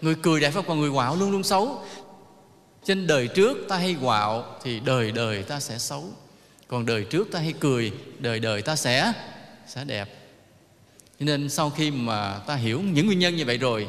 Người 0.00 0.14
cười 0.22 0.40
đẹp 0.40 0.50
và 0.50 0.62
còn 0.62 0.80
người 0.80 0.90
quạo 0.90 1.16
luôn 1.16 1.30
luôn 1.30 1.42
xấu. 1.42 1.84
Trên 2.84 3.06
đời 3.06 3.28
trước 3.28 3.58
ta 3.68 3.76
hay 3.76 3.96
quạo 4.02 4.58
thì 4.62 4.80
đời 4.80 5.12
đời 5.12 5.42
ta 5.42 5.60
sẽ 5.60 5.78
xấu. 5.78 6.04
Còn 6.68 6.86
đời 6.86 7.04
trước 7.04 7.28
ta 7.32 7.38
hay 7.38 7.54
cười, 7.60 7.92
đời 8.18 8.38
đời 8.38 8.62
ta 8.62 8.76
sẽ 8.76 9.12
sẽ 9.66 9.84
đẹp. 9.84 10.08
Cho 11.20 11.26
nên 11.26 11.48
sau 11.48 11.70
khi 11.70 11.90
mà 11.90 12.38
ta 12.38 12.54
hiểu 12.54 12.80
những 12.80 13.06
nguyên 13.06 13.18
nhân 13.18 13.36
như 13.36 13.44
vậy 13.44 13.58
rồi, 13.58 13.88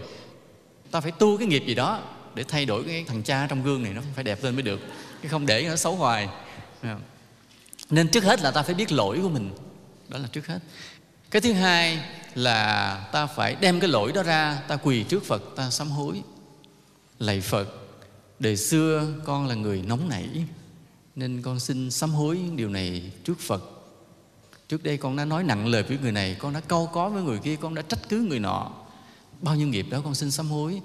ta 0.91 1.01
phải 1.01 1.11
tu 1.11 1.37
cái 1.37 1.47
nghiệp 1.47 1.63
gì 1.67 1.75
đó 1.75 2.01
để 2.35 2.43
thay 2.47 2.65
đổi 2.65 2.83
cái 2.83 3.05
thằng 3.07 3.23
cha 3.23 3.47
trong 3.49 3.63
gương 3.63 3.83
này 3.83 3.93
nó 3.93 4.01
phải 4.15 4.23
đẹp 4.23 4.43
lên 4.43 4.55
mới 4.55 4.63
được. 4.63 4.79
Chứ 5.23 5.29
không 5.29 5.45
để 5.45 5.63
nó 5.69 5.75
xấu 5.75 5.95
hoài. 5.95 6.29
Nên 7.89 8.07
trước 8.07 8.23
hết 8.23 8.41
là 8.41 8.51
ta 8.51 8.63
phải 8.63 8.75
biết 8.75 8.91
lỗi 8.91 9.19
của 9.21 9.29
mình. 9.29 9.51
Đó 10.07 10.17
là 10.17 10.27
trước 10.31 10.47
hết 10.47 10.59
cái 11.31 11.41
thứ 11.41 11.53
hai 11.53 11.99
là 12.35 13.09
ta 13.11 13.25
phải 13.25 13.55
đem 13.55 13.79
cái 13.79 13.89
lỗi 13.89 14.11
đó 14.11 14.23
ra, 14.23 14.61
ta 14.67 14.75
quỳ 14.75 15.03
trước 15.03 15.23
phật, 15.23 15.43
ta 15.55 15.69
sám 15.69 15.89
hối. 15.89 16.21
Lạy 17.19 17.41
phật, 17.41 17.67
đời 18.39 18.57
xưa 18.57 19.13
con 19.25 19.47
là 19.47 19.55
người 19.55 19.81
nóng 19.81 20.09
nảy, 20.09 20.29
nên 21.15 21.41
con 21.41 21.59
xin 21.59 21.91
sám 21.91 22.09
hối 22.09 22.39
điều 22.55 22.69
này 22.69 23.11
trước 23.23 23.39
phật. 23.39 23.63
Trước 24.69 24.83
đây 24.83 24.97
con 24.97 25.15
đã 25.15 25.25
nói 25.25 25.43
nặng 25.43 25.67
lời 25.67 25.83
với 25.83 25.97
người 26.01 26.11
này, 26.11 26.35
con 26.39 26.53
đã 26.53 26.59
câu 26.59 26.89
có 26.93 27.09
với 27.09 27.23
người 27.23 27.39
kia, 27.39 27.55
con 27.55 27.75
đã 27.75 27.81
trách 27.81 27.99
cứ 28.09 28.19
người 28.29 28.39
nọ. 28.39 28.71
Bao 29.41 29.55
nhiêu 29.55 29.67
nghiệp 29.67 29.85
đó 29.89 30.01
con 30.03 30.15
xin 30.15 30.31
sám 30.31 30.49
hối, 30.49 30.81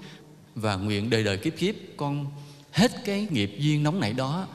và 0.55 0.75
nguyện 0.75 1.09
đời 1.09 1.23
đời 1.23 1.37
kiếp 1.37 1.53
kiếp 1.57 1.75
con 1.97 2.25
hết 2.71 2.91
cái 3.05 3.27
nghiệp 3.31 3.55
duyên 3.59 3.83
nóng 3.83 3.99
nảy 3.99 4.13
đó 4.13 4.47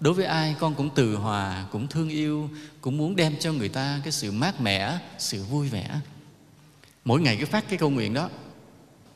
đối 0.00 0.14
với 0.14 0.24
ai, 0.24 0.56
con 0.60 0.74
cũng 0.74 0.90
từ 0.94 1.14
hòa, 1.14 1.66
cũng 1.72 1.88
thương 1.88 2.08
yêu, 2.08 2.50
cũng 2.80 2.98
muốn 2.98 3.16
đem 3.16 3.36
cho 3.40 3.52
người 3.52 3.68
ta 3.68 4.00
cái 4.02 4.12
sự 4.12 4.32
mát 4.32 4.60
mẻ, 4.60 4.98
sự 5.18 5.44
vui 5.44 5.68
vẻ. 5.68 6.00
Mỗi 7.04 7.20
ngày 7.20 7.36
cứ 7.40 7.46
phát 7.46 7.68
cái 7.68 7.78
câu 7.78 7.90
nguyện 7.90 8.14
đó, 8.14 8.28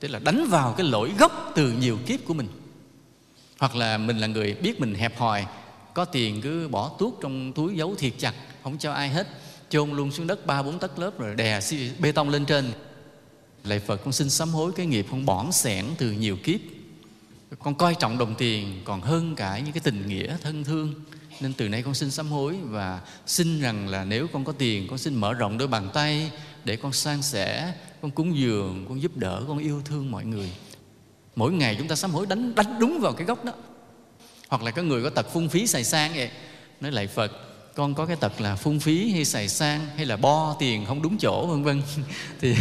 tức 0.01 0.09
là 0.09 0.19
đánh 0.19 0.47
vào 0.49 0.73
cái 0.73 0.87
lỗi 0.87 1.13
gốc 1.19 1.53
từ 1.55 1.73
nhiều 1.73 1.99
kiếp 2.07 2.21
của 2.25 2.35
mình. 2.35 2.49
Hoặc 3.59 3.77
là 3.77 3.99
mình 3.99 4.19
là 4.19 4.27
người 4.27 4.55
biết 4.55 4.81
mình 4.81 4.95
hẹp 4.95 5.19
hòi, 5.19 5.47
có 5.95 6.05
tiền 6.05 6.41
cứ 6.41 6.69
bỏ 6.69 6.89
tuốt 6.99 7.15
trong 7.23 7.53
túi 7.53 7.77
giấu 7.77 7.95
thiệt 7.95 8.13
chặt, 8.19 8.35
không 8.63 8.79
cho 8.79 8.93
ai 8.93 9.09
hết, 9.09 9.29
chôn 9.69 9.91
luôn 9.91 10.13
xuống 10.13 10.27
đất 10.27 10.47
ba 10.47 10.63
bốn 10.63 10.79
tấc 10.79 10.99
lớp 10.99 11.19
rồi 11.19 11.35
đè 11.35 11.61
bê 11.99 12.13
tông 12.13 12.29
lên 12.29 12.45
trên. 12.45 12.73
Lạy 13.65 13.79
phật, 13.79 13.97
con 13.97 14.13
xin 14.13 14.31
sám 14.31 14.49
hối 14.49 14.73
cái 14.73 14.87
nghiệp 14.87 15.07
con 15.11 15.27
bỏng 15.27 15.53
sẻn 15.53 15.87
từ 15.99 16.11
nhiều 16.11 16.37
kiếp 16.45 16.61
con 17.59 17.75
coi 17.75 17.95
trọng 17.95 18.19
đồng 18.19 18.35
tiền 18.35 18.81
còn 18.85 19.01
hơn 19.01 19.35
cả 19.35 19.59
những 19.59 19.73
cái 19.73 19.81
tình 19.85 20.09
nghĩa 20.09 20.37
thân 20.43 20.65
thương. 20.65 20.95
Nên 21.41 21.53
từ 21.53 21.69
nay 21.69 21.83
con 21.83 21.95
xin 21.95 22.11
sám 22.11 22.29
hối 22.29 22.57
và 22.65 23.01
xin 23.27 23.61
rằng 23.61 23.89
là 23.89 24.05
nếu 24.05 24.27
con 24.33 24.45
có 24.45 24.53
tiền, 24.53 24.87
con 24.89 24.99
xin 24.99 25.15
mở 25.15 25.33
rộng 25.33 25.59
đôi 25.59 25.69
bàn 25.69 25.91
tay 25.95 26.31
để 26.65 26.77
con 26.77 26.93
san 26.93 27.23
sẻ, 27.23 27.75
con 28.03 28.11
cúng 28.11 28.39
dường, 28.39 28.87
con 28.89 29.03
giúp 29.03 29.17
đỡ, 29.17 29.45
con 29.49 29.59
yêu 29.59 29.83
thương 29.85 30.11
mọi 30.11 30.25
người. 30.25 30.53
Mỗi 31.37 31.53
ngày 31.53 31.75
chúng 31.79 31.89
ta 31.89 31.97
sám 31.97 32.11
hối 32.11 32.27
đánh 32.27 32.55
đánh 32.55 32.79
đúng 32.79 32.99
vào 33.01 33.13
cái 33.13 33.27
gốc 33.27 33.45
đó. 33.45 33.53
Hoặc 34.49 34.63
là 34.63 34.71
có 34.71 34.83
người 34.83 35.03
có 35.03 35.11
tật 35.11 35.27
phung 35.33 35.49
phí 35.49 35.67
xài 35.67 35.85
sang 35.85 36.13
vậy. 36.15 36.31
Nói 36.81 36.93
lại 36.93 37.07
phật, 37.07 37.33
con 37.75 37.95
có 37.95 38.07
cái 38.07 38.17
tật 38.17 38.41
là 38.41 38.57
phung 38.57 38.81
phí 38.81 39.11
hay 39.11 39.25
xài 39.25 39.49
sang 39.49 39.87
hay 39.97 40.07
là 40.07 40.17
bo 40.17 40.57
tiền 40.59 40.85
không 40.87 41.03
đúng 41.03 41.19
chỗ, 41.19 41.47
vân 41.47 41.63
vân. 41.63 41.83
Thì 42.41 42.55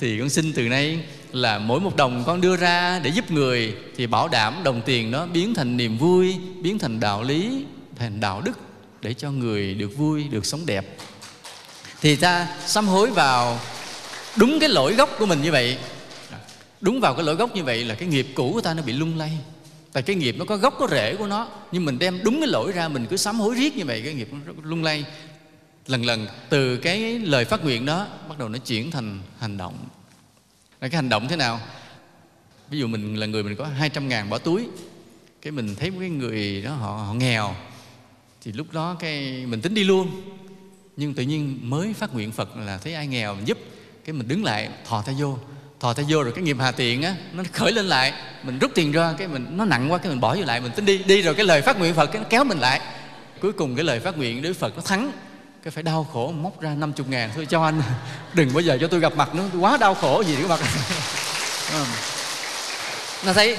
thì 0.00 0.18
con 0.18 0.28
xin 0.28 0.52
từ 0.52 0.68
nay 0.68 1.04
là 1.34 1.58
mỗi 1.58 1.80
một 1.80 1.96
đồng 1.96 2.22
con 2.26 2.40
đưa 2.40 2.56
ra 2.56 2.98
để 2.98 3.10
giúp 3.10 3.30
người 3.30 3.74
thì 3.96 4.06
bảo 4.06 4.28
đảm 4.28 4.54
đồng 4.64 4.82
tiền 4.82 5.10
đó 5.10 5.26
biến 5.26 5.54
thành 5.54 5.76
niềm 5.76 5.98
vui, 5.98 6.36
biến 6.62 6.78
thành 6.78 7.00
đạo 7.00 7.22
lý, 7.22 7.64
thành 7.96 8.20
đạo 8.20 8.40
đức 8.40 8.58
để 9.02 9.14
cho 9.14 9.30
người 9.30 9.74
được 9.74 9.96
vui, 9.96 10.24
được 10.24 10.46
sống 10.46 10.66
đẹp. 10.66 10.96
Thì 12.00 12.16
ta 12.16 12.48
sám 12.66 12.86
hối 12.86 13.10
vào 13.10 13.60
đúng 14.36 14.60
cái 14.60 14.68
lỗi 14.68 14.94
gốc 14.94 15.10
của 15.18 15.26
mình 15.26 15.42
như 15.42 15.52
vậy. 15.52 15.78
Đúng 16.80 17.00
vào 17.00 17.14
cái 17.14 17.24
lỗi 17.24 17.34
gốc 17.34 17.54
như 17.54 17.64
vậy 17.64 17.84
là 17.84 17.94
cái 17.94 18.08
nghiệp 18.08 18.26
cũ 18.34 18.50
của 18.52 18.60
ta 18.60 18.74
nó 18.74 18.82
bị 18.82 18.92
lung 18.92 19.18
lay. 19.18 19.38
Tại 19.92 20.02
cái 20.02 20.16
nghiệp 20.16 20.36
nó 20.38 20.44
có 20.44 20.56
gốc, 20.56 20.74
có 20.78 20.88
rễ 20.90 21.16
của 21.16 21.26
nó, 21.26 21.48
nhưng 21.72 21.84
mình 21.84 21.98
đem 21.98 22.20
đúng 22.22 22.40
cái 22.40 22.48
lỗi 22.48 22.72
ra 22.72 22.88
mình 22.88 23.06
cứ 23.10 23.16
sám 23.16 23.40
hối 23.40 23.54
riết 23.54 23.76
như 23.76 23.84
vậy, 23.84 24.02
cái 24.04 24.14
nghiệp 24.14 24.28
nó 24.32 24.52
lung 24.62 24.84
lay. 24.84 25.04
Lần 25.86 26.04
lần 26.04 26.26
từ 26.48 26.76
cái 26.76 27.18
lời 27.18 27.44
phát 27.44 27.64
nguyện 27.64 27.86
đó 27.86 28.06
bắt 28.28 28.38
đầu 28.38 28.48
nó 28.48 28.58
chuyển 28.58 28.90
thành 28.90 29.20
hành 29.38 29.56
động 29.56 29.74
là 30.84 30.88
cái 30.88 30.96
hành 30.96 31.08
động 31.08 31.28
thế 31.28 31.36
nào? 31.36 31.60
Ví 32.70 32.78
dụ 32.78 32.86
mình 32.86 33.16
là 33.16 33.26
người 33.26 33.42
mình 33.42 33.56
có 33.56 33.64
200 33.64 34.08
ngàn 34.08 34.30
bỏ 34.30 34.38
túi 34.38 34.68
cái 35.42 35.50
mình 35.52 35.74
thấy 35.74 35.90
một 35.90 35.96
cái 36.00 36.10
người 36.10 36.62
đó 36.62 36.70
họ, 36.74 36.96
họ 37.06 37.14
nghèo 37.14 37.54
thì 38.42 38.52
lúc 38.52 38.72
đó 38.72 38.96
cái 39.00 39.46
mình 39.46 39.60
tính 39.60 39.74
đi 39.74 39.84
luôn. 39.84 40.22
Nhưng 40.96 41.14
tự 41.14 41.22
nhiên 41.22 41.58
mới 41.62 41.94
phát 41.94 42.14
nguyện 42.14 42.32
phật 42.32 42.56
là 42.56 42.78
thấy 42.78 42.94
ai 42.94 43.06
nghèo 43.06 43.34
mình 43.34 43.48
giúp 43.48 43.58
cái 44.04 44.12
mình 44.12 44.28
đứng 44.28 44.44
lại 44.44 44.68
thò 44.84 45.02
tay 45.02 45.14
vô. 45.18 45.38
Thò 45.80 45.92
tay 45.92 46.04
vô 46.08 46.22
rồi 46.22 46.32
cái 46.32 46.44
nghiệp 46.44 46.56
hà 46.60 46.72
tiện 46.72 47.02
á 47.02 47.16
nó 47.32 47.44
khởi 47.52 47.72
lên 47.72 47.86
lại. 47.86 48.12
Mình 48.42 48.58
rút 48.58 48.70
tiền 48.74 48.92
ra 48.92 49.14
cái 49.18 49.28
mình 49.28 49.46
nó 49.50 49.64
nặng 49.64 49.92
quá 49.92 49.98
cái 49.98 50.08
mình 50.08 50.20
bỏ 50.20 50.36
vô 50.36 50.42
lại 50.44 50.60
mình 50.60 50.72
tính 50.72 50.84
đi. 50.84 50.98
Đi 50.98 51.22
rồi 51.22 51.34
cái 51.34 51.44
lời 51.44 51.62
phát 51.62 51.78
nguyện 51.78 51.94
phật 51.94 52.06
cái 52.06 52.22
nó 52.22 52.28
kéo 52.30 52.44
mình 52.44 52.58
lại. 52.58 52.80
Cuối 53.40 53.52
cùng 53.52 53.76
cái 53.76 53.84
lời 53.84 54.00
phát 54.00 54.16
nguyện 54.16 54.42
đối 54.42 54.54
phật 54.54 54.76
nó 54.76 54.82
thắng 54.82 55.12
cái 55.64 55.70
phải 55.70 55.82
đau 55.82 56.06
khổ 56.12 56.32
móc 56.32 56.60
ra 56.60 56.74
50 56.74 57.06
ngàn. 57.08 57.30
Thôi 57.34 57.46
cho 57.50 57.62
anh, 57.62 57.82
đừng 58.34 58.54
bao 58.54 58.60
giờ 58.60 58.78
cho 58.80 58.88
tôi 58.88 59.00
gặp 59.00 59.16
mặt 59.16 59.34
nữa. 59.34 59.48
Tôi 59.52 59.60
quá 59.60 59.76
đau 59.80 59.94
khổ 59.94 60.22
gì 60.26 60.36
cái 60.36 60.46
mặt. 60.48 60.60
Nó 63.26 63.32
thấy 63.32 63.56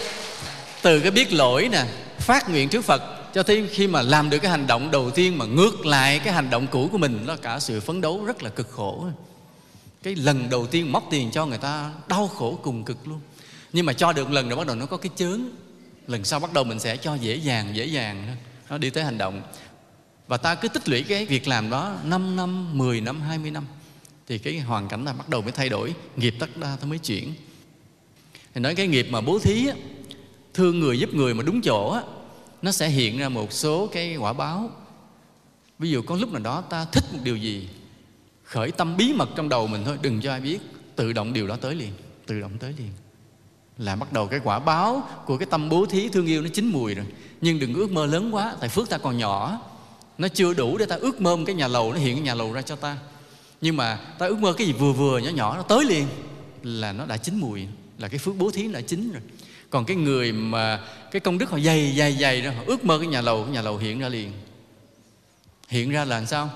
từ 0.82 1.00
cái 1.00 1.12
biết 1.12 1.34
lỗi 1.34 1.70
nè, 1.72 1.86
phát 2.20 2.50
nguyện 2.50 2.70
trước 2.70 2.86
phật, 2.86 3.02
cho 3.34 3.44
thấy 3.44 3.68
khi 3.72 3.88
mà 3.88 4.02
làm 4.02 4.30
được 4.30 4.40
cái 4.40 4.52
hành 4.52 4.68
động 4.68 4.92
đầu 4.92 5.12
tiên 5.12 5.38
mà 5.38 5.46
ngược 5.46 5.86
lại 5.86 6.20
cái 6.20 6.34
hành 6.34 6.50
động 6.50 6.68
cũ 6.68 6.90
của 6.92 6.98
mình 6.98 7.24
nó 7.26 7.36
cả 7.36 7.60
sự 7.60 7.80
phấn 7.80 8.02
đấu 8.02 8.26
rất 8.26 8.44
là 8.44 8.50
cực 8.50 8.72
khổ. 8.72 9.06
Cái 10.04 10.16
lần 10.16 10.50
đầu 10.50 10.68
tiên 10.68 10.92
móc 10.92 11.04
tiền 11.12 11.32
cho 11.32 11.46
người 11.46 11.58
ta, 11.58 11.92
đau 12.08 12.28
khổ 12.28 12.60
cùng 12.64 12.84
cực 12.84 13.08
luôn. 13.08 13.20
Nhưng 13.74 13.86
mà 13.86 13.94
cho 13.94 14.14
được 14.14 14.32
lần 14.32 14.50
rồi 14.50 14.58
bắt 14.58 14.68
đầu 14.68 14.76
nó 14.76 14.86
có 14.86 14.98
cái 14.98 15.10
chướng. 15.16 15.42
Lần 16.08 16.24
sau 16.24 16.40
bắt 16.40 16.54
đầu 16.54 16.64
mình 16.64 16.80
sẽ 16.80 16.98
cho 16.98 17.16
dễ 17.16 17.36
dàng 17.36 17.76
dễ 17.76 17.86
dàng 17.86 18.36
nó 18.70 18.78
đi 18.78 18.90
tới 18.90 19.04
hành 19.04 19.18
động 19.18 19.42
và 20.28 20.38
ta 20.38 20.56
cứ 20.56 20.68
tích 20.68 20.90
lũy 20.90 21.04
cái 21.04 21.26
việc 21.26 21.48
làm 21.48 21.70
đó 21.70 21.98
5 22.04 22.36
năm, 22.36 22.78
10 22.78 23.02
năm, 23.02 23.22
20 23.22 23.52
năm 23.52 23.66
thì 24.28 24.38
cái 24.38 24.60
hoàn 24.60 24.88
cảnh 24.88 25.06
là 25.06 25.14
bắt 25.14 25.30
đầu 25.30 25.42
mới 25.42 25.52
thay 25.52 25.70
đổi 25.70 25.96
nghiệp 26.16 26.36
tất 26.40 26.58
đa 26.58 26.76
ta 26.82 26.88
mới 26.88 27.00
chuyển. 27.00 27.34
Thì 28.54 28.62
nói 28.62 28.76
cái 28.76 28.88
nghiệp 28.88 29.08
mà 29.10 29.22
bố 29.22 29.40
thí 29.40 29.68
á, 29.68 29.76
thương 30.54 30.80
người 30.80 31.00
giúp 31.00 31.14
người 31.14 31.34
mà 31.34 31.44
đúng 31.44 31.62
chỗ 31.62 31.90
á, 31.90 32.02
nó 32.62 32.72
sẽ 32.72 32.90
hiện 32.90 33.18
ra 33.18 33.30
một 33.30 33.54
số 33.54 33.88
cái 33.88 34.16
quả 34.16 34.34
báo. 34.34 34.70
Ví 35.80 35.90
dụ 35.90 36.02
có 36.02 36.16
lúc 36.16 36.32
nào 36.32 36.42
đó 36.42 36.62
ta 36.62 36.86
thích 36.86 37.04
một 37.14 37.20
điều 37.24 37.38
gì 37.38 37.70
khởi 38.44 38.72
tâm 38.72 38.98
bí 38.98 39.14
mật 39.14 39.30
trong 39.36 39.50
đầu 39.50 39.68
mình 39.68 39.84
thôi 39.86 39.98
đừng 40.02 40.22
cho 40.22 40.32
ai 40.32 40.42
biết 40.42 40.60
tự 40.96 41.14
động 41.14 41.34
điều 41.34 41.48
đó 41.48 41.56
tới 41.56 41.76
liền 41.76 41.92
tự 42.26 42.40
động 42.40 42.58
tới 42.60 42.74
liền. 42.78 42.90
Là 43.78 43.96
bắt 43.96 44.14
đầu 44.14 44.28
cái 44.28 44.40
quả 44.44 44.60
báo 44.60 45.08
của 45.26 45.38
cái 45.38 45.48
tâm 45.52 45.70
bố 45.70 45.86
thí 45.86 46.10
thương 46.10 46.26
yêu 46.26 46.42
nó 46.42 46.50
chín 46.54 46.68
mùi 46.68 46.96
rồi. 46.96 47.06
Nhưng 47.42 47.60
đừng 47.60 47.74
ước 47.74 47.92
mơ 47.92 48.06
lớn 48.06 48.36
quá 48.36 48.56
tại 48.60 48.70
phước 48.70 48.90
ta 48.90 48.98
còn 48.98 49.18
nhỏ 49.18 49.62
nó 50.18 50.28
chưa 50.28 50.54
đủ 50.54 50.78
để 50.78 50.86
ta 50.86 50.96
ước 50.96 51.22
mơ 51.22 51.38
cái 51.46 51.56
nhà 51.56 51.68
lầu, 51.68 51.94
nó 51.94 52.00
hiện 52.00 52.16
cái 52.16 52.24
nhà 52.24 52.34
lầu 52.34 52.54
ra 52.54 52.62
cho 52.62 52.76
ta. 52.76 52.98
Nhưng 53.62 53.78
mà 53.78 54.00
ta 54.20 54.26
ước 54.26 54.40
mơ 54.40 54.54
cái 54.54 54.68
gì 54.68 54.74
vừa 54.74 54.92
vừa, 54.92 55.18
nhỏ 55.20 55.30
nhỏ, 55.30 55.56
nó 55.58 55.62
tới 55.62 55.86
liền. 55.86 56.08
Là 56.64 56.92
nó 56.92 57.06
đã 57.06 57.18
chín 57.18 57.40
mùi, 57.40 57.68
là 57.98 58.08
cái 58.08 58.20
phước 58.20 58.36
bố 58.36 58.52
thí 58.52 58.68
đã 58.68 58.82
chín 58.82 59.12
rồi. 59.12 59.22
Còn 59.70 59.86
cái 59.86 59.98
người 59.98 60.32
mà, 60.32 60.80
cái 61.12 61.20
công 61.20 61.38
đức 61.38 61.50
họ 61.50 61.60
dày 61.60 61.96
dày 61.98 62.18
dày 62.22 62.42
đó, 62.42 62.52
họ 62.52 62.64
ước 62.66 62.86
mơ 62.86 62.98
cái 63.00 63.08
nhà 63.08 63.22
lầu, 63.22 63.44
cái 63.44 63.54
nhà 63.54 63.62
lầu 63.62 63.78
hiện 63.78 64.00
ra 64.00 64.10
liền. 64.10 64.32
Hiện 65.70 65.90
ra 65.92 66.06
là 66.06 66.16
làm 66.16 66.26
sao? 66.26 66.50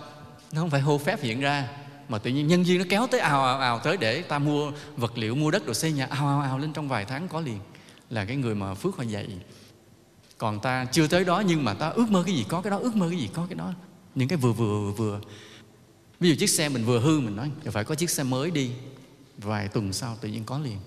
Nó 0.51 0.61
không 0.61 0.69
phải 0.69 0.81
hô 0.81 0.97
phép 0.97 1.21
hiện 1.21 1.39
ra, 1.39 1.67
mà 2.09 2.17
tự 2.17 2.31
nhiên 2.31 2.47
nhân 2.47 2.63
viên 2.63 2.79
nó 2.79 2.85
kéo 2.89 3.07
tới 3.07 3.19
ào 3.19 3.45
ào 3.45 3.59
ào 3.59 3.79
tới 3.79 3.97
để 3.97 4.21
ta 4.21 4.39
mua 4.39 4.71
vật 4.97 5.17
liệu, 5.17 5.35
mua 5.35 5.51
đất 5.51 5.65
rồi 5.65 5.75
xây 5.75 5.91
nhà, 5.91 6.05
ào 6.05 6.27
ào 6.27 6.41
ào 6.41 6.59
lên 6.59 6.73
trong 6.73 6.87
vài 6.87 7.05
tháng 7.05 7.27
có 7.27 7.41
liền. 7.41 7.59
Là 8.09 8.25
cái 8.25 8.35
người 8.35 8.55
mà 8.55 8.73
phước 8.73 8.97
họ 8.97 9.03
dày 9.03 9.27
còn 10.39 10.59
ta 10.59 10.85
chưa 10.91 11.07
tới 11.07 11.25
đó 11.25 11.43
nhưng 11.47 11.63
mà 11.63 11.73
ta 11.73 11.89
ước 11.89 12.11
mơ 12.11 12.23
cái 12.25 12.35
gì 12.35 12.45
có 12.47 12.61
cái 12.61 12.71
đó 12.71 12.77
ước 12.77 12.95
mơ 12.95 13.07
cái 13.09 13.19
gì 13.19 13.29
có 13.33 13.45
cái 13.49 13.55
đó. 13.55 13.73
Những 14.15 14.27
cái 14.27 14.37
vừa 14.37 14.51
vừa 14.51 14.79
vừa 14.79 14.91
vừa. 14.91 15.21
Ví 16.19 16.29
dụ 16.29 16.35
chiếc 16.35 16.49
xe 16.49 16.69
mình 16.69 16.85
vừa 16.85 16.99
hư 16.99 17.19
mình 17.19 17.35
nói 17.35 17.51
phải 17.65 17.83
có 17.83 17.95
chiếc 17.95 18.09
xe 18.09 18.23
mới 18.23 18.51
đi. 18.51 18.71
Vài 19.37 19.67
tuần 19.67 19.93
sau 19.93 20.17
tự 20.21 20.29
nhiên 20.29 20.43
có 20.43 20.59
liền. 20.59 20.77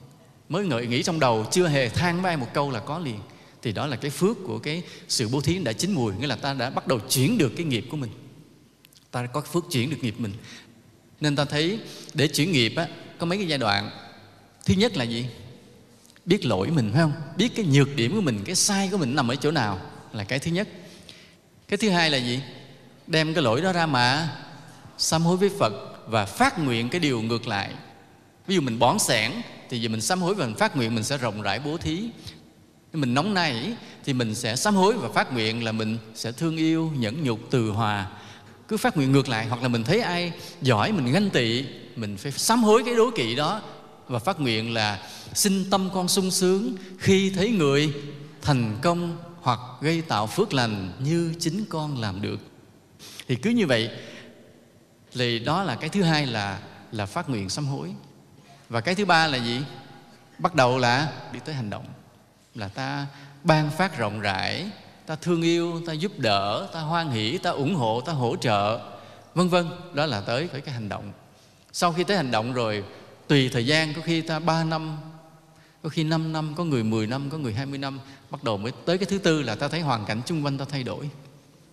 Mới 0.48 0.66
ngợi 0.66 0.86
nghĩ 0.86 1.02
trong 1.02 1.20
đầu 1.20 1.46
chưa 1.50 1.68
hề 1.68 1.88
than 1.88 2.22
với 2.22 2.28
ai 2.28 2.36
một 2.36 2.46
câu 2.54 2.70
là 2.70 2.80
có 2.80 2.98
liền. 2.98 3.18
Thì 3.62 3.72
đó 3.72 3.86
là 3.86 3.96
cái 3.96 4.10
phước 4.10 4.36
của 4.46 4.58
cái 4.58 4.82
sự 5.08 5.28
bố 5.28 5.40
thí 5.40 5.58
đã 5.58 5.72
chín 5.72 5.92
mùi 5.92 6.14
nghĩa 6.14 6.26
là 6.26 6.36
ta 6.36 6.54
đã 6.54 6.70
bắt 6.70 6.86
đầu 6.86 7.00
chuyển 7.00 7.38
được 7.38 7.52
cái 7.56 7.66
nghiệp 7.66 7.86
của 7.90 7.96
mình. 7.96 8.10
Ta 9.10 9.26
có 9.26 9.40
phước 9.40 9.64
chuyển 9.70 9.90
được 9.90 9.96
nghiệp 10.02 10.14
mình. 10.18 10.32
Nên 11.20 11.36
ta 11.36 11.44
thấy 11.44 11.80
để 12.14 12.28
chuyển 12.28 12.52
nghiệp 12.52 12.72
á, 12.76 12.88
có 13.18 13.26
mấy 13.26 13.38
cái 13.38 13.48
giai 13.48 13.58
đoạn. 13.58 13.90
Thứ 14.64 14.74
nhất 14.74 14.96
là 14.96 15.04
gì? 15.04 15.26
Biết 16.26 16.44
lỗi 16.44 16.70
mình, 16.70 16.90
phải 16.92 17.02
không? 17.02 17.12
Biết 17.36 17.48
cái 17.56 17.64
nhược 17.64 17.96
điểm 17.96 18.14
của 18.14 18.20
mình, 18.20 18.40
cái 18.44 18.54
sai 18.54 18.88
của 18.92 18.96
mình 18.96 19.14
nằm 19.14 19.28
ở 19.28 19.36
chỗ 19.36 19.50
nào 19.50 19.80
là 20.12 20.24
cái 20.24 20.38
thứ 20.38 20.50
nhất. 20.50 20.68
Cái 21.68 21.76
thứ 21.76 21.90
hai 21.90 22.10
là 22.10 22.18
gì? 22.18 22.40
Đem 23.06 23.34
cái 23.34 23.42
lỗi 23.42 23.60
đó 23.60 23.72
ra 23.72 23.86
mà 23.86 24.36
sám 24.98 25.22
hối 25.22 25.36
với 25.36 25.50
phật 25.58 25.72
và 26.08 26.24
phát 26.24 26.58
nguyện 26.58 26.88
cái 26.88 27.00
điều 27.00 27.22
ngược 27.22 27.48
lại. 27.48 27.70
Ví 28.46 28.54
dụ 28.54 28.60
mình 28.60 28.78
bón 28.78 28.98
sẻn 28.98 29.32
thì 29.68 29.80
giờ 29.80 29.88
mình 29.88 30.00
sám 30.00 30.22
hối 30.22 30.34
và 30.34 30.46
mình 30.46 30.54
phát 30.54 30.76
nguyện 30.76 30.94
mình 30.94 31.04
sẽ 31.04 31.18
rộng 31.18 31.42
rãi 31.42 31.60
bố 31.60 31.76
thí. 31.76 32.08
Mình 32.92 33.14
nóng 33.14 33.34
nảy 33.34 33.72
thì 34.04 34.12
mình 34.12 34.34
sẽ 34.34 34.56
sám 34.56 34.74
hối 34.74 34.94
và 34.94 35.08
phát 35.08 35.32
nguyện 35.32 35.64
là 35.64 35.72
mình 35.72 35.98
sẽ 36.14 36.32
thương 36.32 36.56
yêu, 36.56 36.92
nhẫn 36.96 37.22
nhục, 37.22 37.40
từ 37.50 37.70
hòa. 37.70 38.06
Cứ 38.68 38.76
phát 38.76 38.96
nguyện 38.96 39.12
ngược 39.12 39.28
lại 39.28 39.46
hoặc 39.46 39.62
là 39.62 39.68
mình 39.68 39.84
thấy 39.84 40.00
ai 40.00 40.32
giỏi, 40.62 40.92
mình 40.92 41.12
ganh 41.12 41.30
tị, 41.30 41.64
mình 41.96 42.16
phải 42.16 42.32
sám 42.32 42.62
hối 42.62 42.82
cái 42.84 42.94
đố 42.94 43.10
kỵ 43.16 43.34
đó 43.34 43.62
và 44.08 44.18
phát 44.18 44.40
nguyện 44.40 44.74
là 44.74 45.02
xin 45.34 45.70
tâm 45.70 45.90
con 45.94 46.08
sung 46.08 46.30
sướng 46.30 46.74
khi 46.98 47.30
thấy 47.30 47.50
người 47.50 47.94
thành 48.42 48.78
công 48.82 49.16
hoặc 49.40 49.60
gây 49.80 50.02
tạo 50.02 50.26
phước 50.26 50.54
lành 50.54 50.92
như 50.98 51.34
chính 51.38 51.64
con 51.68 52.00
làm 52.00 52.22
được. 52.22 52.40
Thì 53.28 53.36
cứ 53.36 53.50
như 53.50 53.66
vậy, 53.66 53.90
thì 55.12 55.38
đó 55.38 55.62
là 55.62 55.74
cái 55.74 55.88
thứ 55.88 56.02
hai 56.02 56.26
là 56.26 56.60
là 56.92 57.06
phát 57.06 57.28
nguyện 57.28 57.48
sám 57.48 57.66
hối. 57.66 57.94
Và 58.68 58.80
cái 58.80 58.94
thứ 58.94 59.04
ba 59.04 59.26
là 59.26 59.38
gì? 59.38 59.60
Bắt 60.38 60.54
đầu 60.54 60.78
là 60.78 61.12
đi 61.32 61.38
tới 61.44 61.54
hành 61.54 61.70
động. 61.70 61.86
Là 62.54 62.68
ta 62.68 63.06
ban 63.44 63.70
phát 63.70 63.98
rộng 63.98 64.20
rãi, 64.20 64.70
ta 65.06 65.16
thương 65.16 65.42
yêu, 65.42 65.82
ta 65.86 65.92
giúp 65.92 66.12
đỡ, 66.18 66.68
ta 66.72 66.80
hoan 66.80 67.10
hỷ, 67.10 67.38
ta 67.38 67.50
ủng 67.50 67.74
hộ, 67.74 68.00
ta 68.00 68.12
hỗ 68.12 68.36
trợ, 68.36 68.80
vân 69.34 69.48
vân. 69.48 69.70
Đó 69.94 70.06
là 70.06 70.20
tới 70.20 70.46
với 70.46 70.60
cái 70.60 70.74
hành 70.74 70.88
động. 70.88 71.12
Sau 71.72 71.92
khi 71.92 72.04
tới 72.04 72.16
hành 72.16 72.30
động 72.30 72.52
rồi 72.52 72.84
tùy 73.32 73.48
thời 73.48 73.66
gian, 73.66 73.94
có 73.94 74.02
khi 74.04 74.20
ta 74.20 74.38
3 74.38 74.64
năm, 74.64 74.98
có 75.82 75.88
khi 75.88 76.04
5 76.04 76.32
năm, 76.32 76.54
có 76.56 76.64
người 76.64 76.82
10 76.84 77.06
năm, 77.06 77.30
có 77.30 77.38
người 77.38 77.54
20 77.54 77.78
năm. 77.78 78.00
Bắt 78.30 78.44
đầu 78.44 78.56
mới 78.56 78.72
tới 78.84 78.98
cái 78.98 79.06
thứ 79.06 79.18
tư 79.18 79.42
là 79.42 79.54
ta 79.54 79.68
thấy 79.68 79.80
hoàn 79.80 80.04
cảnh 80.04 80.20
chung 80.26 80.44
quanh 80.44 80.58
ta 80.58 80.64
thay 80.68 80.82
đổi. 80.84 81.10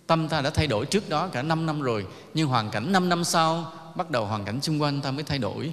Tâm 0.06 0.28
ta 0.28 0.40
đã 0.40 0.50
thay 0.50 0.66
đổi 0.66 0.86
trước 0.86 1.08
đó 1.08 1.28
cả 1.28 1.42
5 1.42 1.66
năm 1.66 1.82
rồi, 1.82 2.06
nhưng 2.34 2.48
hoàn 2.48 2.70
cảnh 2.70 2.92
5 2.92 3.08
năm 3.08 3.24
sau, 3.24 3.72
bắt 3.96 4.10
đầu 4.10 4.26
hoàn 4.26 4.44
cảnh 4.44 4.58
chung 4.62 4.82
quanh 4.82 5.00
ta 5.00 5.10
mới 5.10 5.22
thay 5.22 5.38
đổi. 5.38 5.72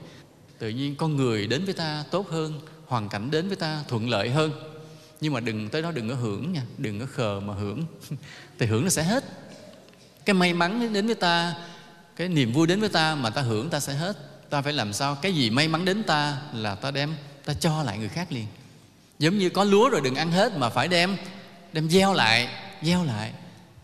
Tự 0.60 0.70
nhiên 0.70 0.96
con 0.96 1.16
người 1.16 1.48
đến 1.48 1.66
với 1.66 1.74
ta 1.74 2.04
tốt 2.12 2.30
hơn, 2.30 2.60
hoàn 2.88 3.10
cảnh 3.10 3.32
đến 3.32 3.48
với 3.48 3.58
ta 3.58 3.84
thuận 3.88 4.10
lợi 4.10 4.30
hơn. 4.30 4.52
Nhưng 5.22 5.34
mà 5.34 5.40
đừng, 5.40 5.70
tới 5.70 5.82
đó 5.82 5.92
đừng 5.92 6.10
có 6.10 6.16
hưởng 6.16 6.54
nha, 6.54 6.62
đừng 6.78 7.00
có 7.00 7.06
khờ 7.06 7.40
mà 7.40 7.54
hưởng. 7.54 7.84
Thì 8.60 8.66
hưởng 8.66 8.84
nó 8.84 8.90
sẽ 8.90 9.04
hết. 9.04 9.24
Cái 10.26 10.34
may 10.34 10.54
mắn 10.54 10.94
đến 10.94 11.06
với 11.06 11.16
ta, 11.16 11.56
cái 12.16 12.28
niềm 12.30 12.54
vui 12.54 12.68
đến 12.68 12.80
với 12.80 12.90
ta 12.90 13.16
mà 13.16 13.30
ta 13.30 13.42
hưởng 13.42 13.70
ta 13.70 13.80
sẽ 13.80 13.94
hết 13.94 14.18
ta 14.50 14.62
phải 14.62 14.74
làm 14.74 14.94
sao 14.94 15.16
cái 15.16 15.34
gì 15.34 15.50
may 15.50 15.68
mắn 15.68 15.86
đến 15.86 16.04
ta 16.04 16.38
là 16.54 16.76
ta 16.76 16.92
đem, 16.92 17.16
ta 17.46 17.54
cho 17.54 17.84
lại 17.84 17.98
người 17.98 18.10
khác 18.10 18.32
liền. 18.32 18.46
Giống 19.20 19.38
như 19.38 19.50
có 19.50 19.64
lúa 19.64 19.90
rồi 19.90 20.02
đừng 20.02 20.16
ăn 20.16 20.32
hết 20.32 20.58
mà 20.58 20.70
phải 20.70 20.88
đem 20.88 21.18
đem 21.74 21.90
gieo 21.90 22.14
lại 22.14 22.50
gieo 22.82 23.04
lại. 23.04 23.32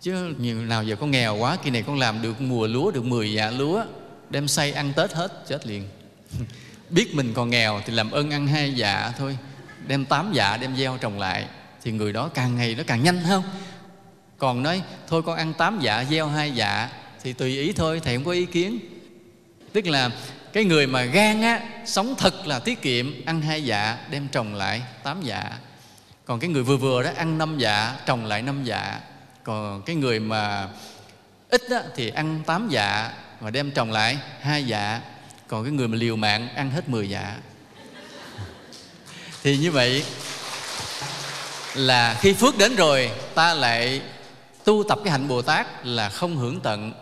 Chứ 0.02 0.36
nhiều 0.38 0.66
nào 0.66 0.84
giờ 0.84 0.96
con 0.96 1.12
nghèo 1.12 1.36
quá, 1.36 1.58
kỳ 1.64 1.70
này 1.70 1.84
con 1.84 2.00
làm 2.00 2.22
được 2.22 2.42
mùa 2.42 2.68
lúa, 2.68 2.92
được 2.92 3.06
10 3.06 3.34
dạ 3.34 3.52
lúa, 3.52 3.84
đem 4.30 4.48
say 4.48 4.72
ăn 4.72 4.94
tết 4.96 5.14
hết, 5.14 5.44
chết 5.48 5.68
liền. 5.68 5.88
Biết 6.90 7.16
mình 7.16 7.34
còn 7.34 7.50
nghèo 7.50 7.82
thì 7.86 7.94
làm 7.94 8.12
ơn 8.12 8.32
ăn 8.32 8.48
hai 8.48 8.74
dạ 8.74 9.14
thôi, 9.18 9.38
đem 9.88 10.06
tám 10.06 10.34
dạ 10.34 10.58
đem 10.58 10.76
gieo 10.76 10.98
trồng 10.98 11.20
lại. 11.20 11.48
Thì 11.84 11.92
người 11.92 12.14
đó 12.14 12.30
càng 12.34 12.56
ngày 12.56 12.76
nó 12.76 12.84
càng 12.88 13.04
nhanh 13.04 13.22
không? 13.30 13.44
Còn 14.38 14.64
nói, 14.64 14.82
thôi 15.08 15.24
con 15.26 15.38
ăn 15.38 15.54
tám 15.54 15.80
dạ 15.82 16.06
gieo 16.10 16.28
hai 16.28 16.52
dạ. 16.52 16.90
Thì 17.24 17.34
tùy 17.34 17.58
ý 17.60 17.74
thôi, 17.74 18.02
thầy 18.04 18.16
không 18.16 18.26
có 18.26 18.32
ý 18.32 18.46
kiến. 18.46 18.80
Tức 19.74 19.88
là 19.88 20.12
cái 20.54 20.64
người 20.66 20.88
mà 20.88 21.04
gan 21.04 21.42
á 21.42 21.62
sống 21.86 22.16
thật 22.18 22.48
là 22.48 22.60
tiết 22.60 22.82
kiệm 22.82 23.26
ăn 23.26 23.42
hai 23.42 23.66
dạ 23.66 23.98
đem 24.10 24.28
trồng 24.28 24.56
lại 24.56 24.82
tám 25.04 25.22
dạ. 25.22 25.52
Còn 26.26 26.40
cái 26.40 26.50
người 26.50 26.64
vừa 26.64 26.78
vừa 26.78 27.04
đó 27.04 27.10
ăn 27.16 27.38
năm 27.38 27.58
dạ 27.58 27.96
trồng 28.06 28.26
lại 28.26 28.42
năm 28.42 28.64
dạ. 28.64 29.00
Còn 29.44 29.82
cái 29.82 29.96
người 29.96 30.20
mà 30.20 30.68
ít 31.50 31.62
á, 31.70 31.82
thì 31.96 32.10
ăn 32.10 32.42
tám 32.46 32.68
dạ 32.70 33.12
và 33.40 33.50
đem 33.50 33.72
trồng 33.72 33.92
lại 33.92 34.18
hai 34.42 34.66
dạ. 34.66 35.02
Còn 35.48 35.64
cái 35.64 35.72
người 35.72 35.88
mà 35.88 35.98
liều 35.98 36.16
mạng 36.16 36.48
ăn 36.56 36.72
hết 36.72 36.90
10 36.90 37.10
dạ. 37.10 37.38
Thì 39.44 39.58
như 39.58 39.72
vậy 39.72 40.04
là 41.76 42.18
khi 42.20 42.34
phước 42.34 42.58
đến 42.58 42.76
rồi 42.76 43.12
ta 43.36 43.54
lại 43.54 44.02
tu 44.64 44.84
tập 44.90 45.00
cái 45.04 45.12
hạnh 45.12 45.28
bồ 45.28 45.42
tát 45.42 45.68
là 45.86 46.10
không 46.10 46.38
hưởng 46.38 46.60
tận 46.60 46.94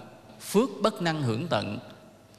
phước 0.42 0.70
bất 0.82 1.02
năng 1.02 1.24
hưởng 1.24 1.48
tận 1.48 1.80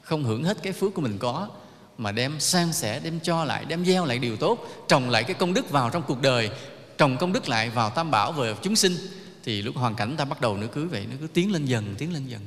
không 0.03 0.23
hưởng 0.23 0.43
hết 0.43 0.57
cái 0.63 0.73
phước 0.73 0.93
của 0.93 1.01
mình 1.01 1.17
có 1.17 1.49
mà 1.97 2.11
đem 2.11 2.39
san 2.39 2.73
sẻ 2.73 2.99
đem 3.03 3.19
cho 3.19 3.45
lại 3.45 3.65
đem 3.65 3.85
gieo 3.85 4.05
lại 4.05 4.19
điều 4.19 4.37
tốt 4.37 4.67
trồng 4.87 5.09
lại 5.09 5.23
cái 5.23 5.33
công 5.33 5.53
đức 5.53 5.69
vào 5.69 5.89
trong 5.89 6.03
cuộc 6.07 6.21
đời 6.21 6.49
trồng 6.97 7.17
công 7.17 7.33
đức 7.33 7.49
lại 7.49 7.69
vào 7.69 7.89
tam 7.89 8.11
bảo 8.11 8.31
về 8.31 8.55
chúng 8.61 8.75
sinh 8.75 8.95
thì 9.43 9.61
lúc 9.61 9.75
hoàn 9.75 9.95
cảnh 9.95 10.17
ta 10.17 10.25
bắt 10.25 10.41
đầu 10.41 10.57
nó 10.57 10.67
cứ 10.67 10.87
vậy 10.87 11.05
nó 11.09 11.15
cứ 11.19 11.27
tiến 11.27 11.51
lên 11.51 11.65
dần 11.65 11.95
tiến 11.97 12.13
lên 12.13 12.27
dần. 12.27 12.41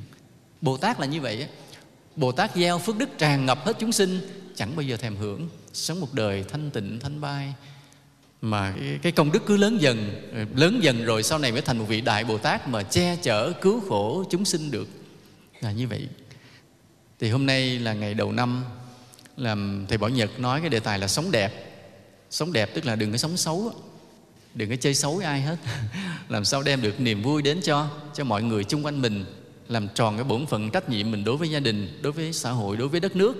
Bồ 0.61 0.77
tát 0.77 0.99
là 0.99 1.05
như 1.05 1.21
vậy 1.21 1.41
á. 1.41 1.47
Bồ 2.15 2.31
tát 2.31 2.55
gieo 2.55 2.79
phước 2.79 2.97
đức 2.97 3.09
tràn 3.17 3.45
ngập 3.45 3.65
hết 3.65 3.75
chúng 3.79 3.91
sinh 3.91 4.19
chẳng 4.55 4.75
bao 4.75 4.81
giờ 4.81 4.97
thèm 4.97 5.15
hưởng. 5.15 5.49
Sống 5.73 5.99
một 5.99 6.13
đời 6.13 6.43
thanh 6.49 6.71
tịnh 6.71 6.99
thanh 6.99 7.21
bai 7.21 7.53
mà 8.41 8.73
cái, 8.79 8.99
cái 9.01 9.11
công 9.11 9.31
đức 9.31 9.45
cứ 9.45 9.57
lớn 9.57 9.77
dần 9.81 10.29
ờ, 10.33 10.45
lớn 10.55 10.79
dần 10.83 11.05
rồi 11.05 11.23
sau 11.23 11.39
này 11.39 11.51
mới 11.51 11.61
thành 11.61 11.77
một 11.77 11.85
vị 11.87 12.01
đại 12.01 12.23
bồ 12.23 12.37
tát 12.37 12.67
mà 12.67 12.83
che 12.83 13.15
chở 13.15 13.51
cứu 13.61 13.81
khổ 13.89 14.23
chúng 14.29 14.45
sinh 14.45 14.71
được. 14.71 14.87
Là 15.61 15.71
như 15.71 15.87
vậy 15.87 16.07
thì 17.19 17.29
hôm 17.29 17.45
nay 17.45 17.79
là 17.79 17.93
ngày 17.93 18.13
đầu 18.13 18.31
năm 18.31 18.63
làm 19.37 19.85
thầy 19.89 19.97
bảo 19.97 20.09
nhật 20.09 20.39
nói 20.39 20.61
cái 20.61 20.69
đề 20.69 20.79
tài 20.79 20.99
là 20.99 21.07
sống 21.07 21.31
đẹp. 21.31 21.63
Sống 22.29 22.53
đẹp 22.53 22.69
tức 22.73 22.85
là 22.85 22.95
đừng 22.95 23.11
có 23.11 23.17
sống 23.17 23.37
xấu 23.37 23.73
đừng 24.57 24.69
có 24.69 24.75
chơi 24.75 24.93
xấu 24.93 25.15
với 25.15 25.25
ai 25.25 25.41
hết. 25.41 25.57
Làm 26.29 26.45
sao 26.45 26.63
đem 26.63 26.81
được 26.81 26.99
niềm 26.99 27.21
vui 27.21 27.41
đến 27.41 27.61
cho 27.61 27.89
cho 28.13 28.23
mọi 28.23 28.43
người 28.43 28.63
chung 28.63 28.85
quanh 28.85 29.01
mình, 29.01 29.25
làm 29.67 29.87
tròn 29.95 30.17
cái 30.17 30.23
bổn 30.23 30.45
phận 30.45 30.71
trách 30.71 30.89
nhiệm 30.89 31.11
mình 31.11 31.23
đối 31.23 31.37
với 31.37 31.49
gia 31.49 31.59
đình, 31.59 31.99
đối 32.01 32.11
với 32.11 32.33
xã 32.33 32.51
hội, 32.51 32.77
đối 32.77 32.87
với 32.87 32.99
đất 32.99 33.15
nước. 33.15 33.35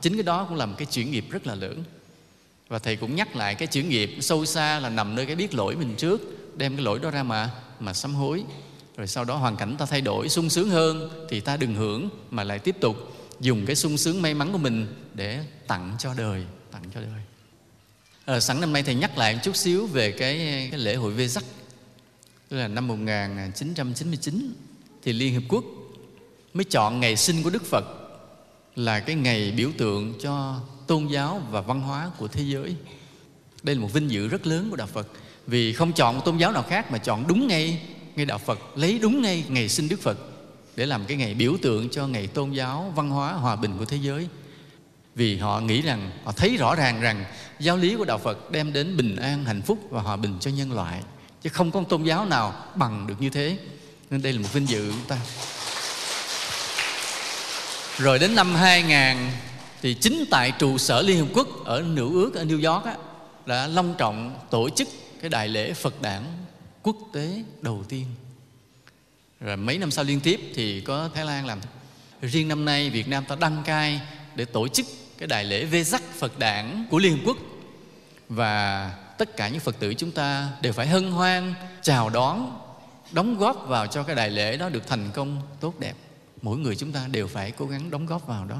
Chính 0.00 0.14
cái 0.14 0.22
đó 0.22 0.46
cũng 0.48 0.56
là 0.56 0.66
một 0.66 0.74
cái 0.78 0.86
chuyển 0.86 1.10
nghiệp 1.10 1.24
rất 1.30 1.46
là 1.46 1.54
lớn. 1.54 1.84
Và 2.68 2.78
thầy 2.78 2.96
cũng 2.96 3.16
nhắc 3.16 3.36
lại 3.36 3.54
cái 3.54 3.68
chuyển 3.68 3.88
nghiệp 3.88 4.16
sâu 4.20 4.44
xa 4.44 4.80
là 4.80 4.88
nằm 4.88 5.14
nơi 5.14 5.26
cái 5.26 5.36
biết 5.36 5.54
lỗi 5.54 5.76
mình 5.76 5.94
trước, 5.96 6.20
đem 6.56 6.76
cái 6.76 6.84
lỗi 6.84 6.98
đó 6.98 7.10
ra 7.10 7.22
mà 7.22 7.50
mà 7.80 7.92
sám 7.92 8.14
hối 8.14 8.44
rồi 8.98 9.06
sau 9.06 9.24
đó 9.24 9.36
hoàn 9.36 9.56
cảnh 9.56 9.76
ta 9.78 9.86
thay 9.86 10.00
đổi 10.00 10.28
sung 10.28 10.50
sướng 10.50 10.70
hơn 10.70 11.10
thì 11.28 11.40
ta 11.40 11.56
đừng 11.56 11.74
hưởng 11.74 12.08
mà 12.30 12.44
lại 12.44 12.58
tiếp 12.58 12.76
tục 12.80 12.96
dùng 13.40 13.66
cái 13.66 13.76
sung 13.76 13.96
sướng 13.96 14.22
may 14.22 14.34
mắn 14.34 14.52
của 14.52 14.58
mình 14.58 14.86
để 15.14 15.44
tặng 15.66 15.96
cho 15.98 16.14
đời 16.14 16.44
tặng 16.72 16.82
cho 16.94 17.00
đời. 17.00 17.22
À, 18.24 18.40
sẵn 18.40 18.60
năm 18.60 18.72
nay 18.72 18.82
thầy 18.82 18.94
nhắc 18.94 19.18
lại 19.18 19.34
một 19.34 19.40
chút 19.42 19.56
xíu 19.56 19.86
về 19.86 20.12
cái, 20.12 20.36
cái 20.70 20.80
lễ 20.80 20.94
hội 20.94 21.12
Vê 21.12 21.28
Sắc. 21.28 21.44
Tức 22.48 22.56
là 22.56 22.68
năm 22.68 22.88
1999 22.88 24.54
thì 25.02 25.12
Liên 25.12 25.32
Hiệp 25.32 25.42
Quốc 25.48 25.64
mới 26.54 26.64
chọn 26.64 27.00
ngày 27.00 27.16
sinh 27.16 27.42
của 27.42 27.50
Đức 27.50 27.64
Phật 27.64 27.84
là 28.76 29.00
cái 29.00 29.16
ngày 29.16 29.52
biểu 29.56 29.70
tượng 29.78 30.14
cho 30.20 30.60
tôn 30.86 31.06
giáo 31.06 31.42
và 31.50 31.60
văn 31.60 31.80
hóa 31.80 32.10
của 32.18 32.28
thế 32.28 32.42
giới. 32.42 32.76
Đây 33.62 33.74
là 33.74 33.80
một 33.80 33.92
vinh 33.92 34.10
dự 34.10 34.28
rất 34.28 34.46
lớn 34.46 34.70
của 34.70 34.76
Đạo 34.76 34.86
Phật. 34.86 35.08
Vì 35.46 35.72
không 35.72 35.92
chọn 35.92 36.14
một 36.16 36.22
tôn 36.24 36.38
giáo 36.38 36.52
nào 36.52 36.62
khác 36.62 36.90
mà 36.90 36.98
chọn 36.98 37.24
đúng 37.28 37.48
ngay 37.48 37.80
ngay 38.18 38.26
Đạo 38.26 38.38
Phật, 38.38 38.58
lấy 38.74 38.98
đúng 38.98 39.22
ngay 39.22 39.44
ngày 39.48 39.68
sinh 39.68 39.88
Đức 39.88 40.00
Phật 40.02 40.18
để 40.76 40.86
làm 40.86 41.04
cái 41.04 41.16
ngày 41.16 41.34
biểu 41.34 41.56
tượng 41.62 41.88
cho 41.88 42.06
ngày 42.06 42.26
tôn 42.26 42.52
giáo, 42.52 42.92
văn 42.96 43.10
hóa, 43.10 43.32
hòa 43.32 43.56
bình 43.56 43.78
của 43.78 43.84
thế 43.84 43.96
giới. 43.96 44.28
Vì 45.14 45.36
họ 45.36 45.60
nghĩ 45.60 45.82
rằng, 45.82 46.10
họ 46.24 46.32
thấy 46.32 46.56
rõ 46.56 46.74
ràng 46.74 47.00
rằng 47.00 47.24
giáo 47.60 47.76
lý 47.76 47.96
của 47.96 48.04
Đạo 48.04 48.18
Phật 48.18 48.50
đem 48.50 48.72
đến 48.72 48.96
bình 48.96 49.16
an, 49.16 49.44
hạnh 49.44 49.62
phúc 49.62 49.78
và 49.90 50.02
hòa 50.02 50.16
bình 50.16 50.36
cho 50.40 50.50
nhân 50.50 50.72
loại. 50.72 51.02
Chứ 51.42 51.50
không 51.50 51.70
có 51.70 51.82
tôn 51.88 52.02
giáo 52.02 52.24
nào 52.24 52.54
bằng 52.74 53.06
được 53.06 53.14
như 53.20 53.30
thế. 53.30 53.58
Nên 54.10 54.22
đây 54.22 54.32
là 54.32 54.40
một 54.40 54.48
vinh 54.52 54.68
dự 54.68 54.90
chúng 54.90 55.08
ta. 55.08 55.18
Rồi 57.98 58.18
đến 58.18 58.34
năm 58.34 58.54
2000 58.54 59.30
thì 59.82 59.94
chính 59.94 60.24
tại 60.30 60.52
trụ 60.58 60.78
sở 60.78 61.02
Liên 61.02 61.18
Hợp 61.18 61.28
Quốc 61.34 61.48
ở 61.64 61.82
Nữ 61.82 62.10
ước 62.12 62.34
ở 62.34 62.44
New 62.44 62.72
York 62.72 62.84
á, 62.84 62.94
đã 63.46 63.66
long 63.66 63.94
trọng 63.98 64.38
tổ 64.50 64.68
chức 64.70 64.88
cái 65.20 65.30
đại 65.30 65.48
lễ 65.48 65.72
Phật 65.72 66.02
đản 66.02 66.22
quốc 66.82 66.96
tế 67.12 67.42
đầu 67.60 67.84
tiên. 67.88 68.06
Rồi 69.40 69.56
mấy 69.56 69.78
năm 69.78 69.90
sau 69.90 70.04
liên 70.04 70.20
tiếp 70.20 70.40
thì 70.54 70.80
có 70.80 71.10
Thái 71.14 71.24
Lan 71.24 71.46
làm. 71.46 71.60
Riêng 72.22 72.48
năm 72.48 72.64
nay 72.64 72.90
Việt 72.90 73.08
Nam 73.08 73.24
ta 73.24 73.36
đăng 73.40 73.62
cai 73.64 74.00
để 74.34 74.44
tổ 74.44 74.68
chức 74.68 74.86
cái 75.18 75.26
đại 75.26 75.44
lễ 75.44 75.64
Vê 75.64 75.84
Sắc 75.84 76.02
Phật 76.02 76.38
đản 76.38 76.86
của 76.90 76.98
Liên 76.98 77.12
Hợp 77.12 77.22
Quốc 77.26 77.36
và 78.28 78.90
tất 79.18 79.36
cả 79.36 79.48
những 79.48 79.60
Phật 79.60 79.78
tử 79.78 79.94
chúng 79.94 80.10
ta 80.10 80.48
đều 80.62 80.72
phải 80.72 80.86
hân 80.86 81.10
hoan, 81.10 81.54
chào 81.82 82.10
đón, 82.10 82.60
đóng 83.12 83.38
góp 83.38 83.64
vào 83.68 83.86
cho 83.86 84.02
cái 84.02 84.16
đại 84.16 84.30
lễ 84.30 84.56
đó 84.56 84.68
được 84.68 84.86
thành 84.86 85.10
công 85.14 85.42
tốt 85.60 85.74
đẹp 85.78 85.94
mỗi 86.42 86.58
người 86.58 86.76
chúng 86.76 86.92
ta 86.92 87.06
đều 87.10 87.26
phải 87.26 87.50
cố 87.50 87.66
gắng 87.66 87.90
đóng 87.90 88.06
góp 88.06 88.26
vào 88.26 88.44
đó 88.44 88.56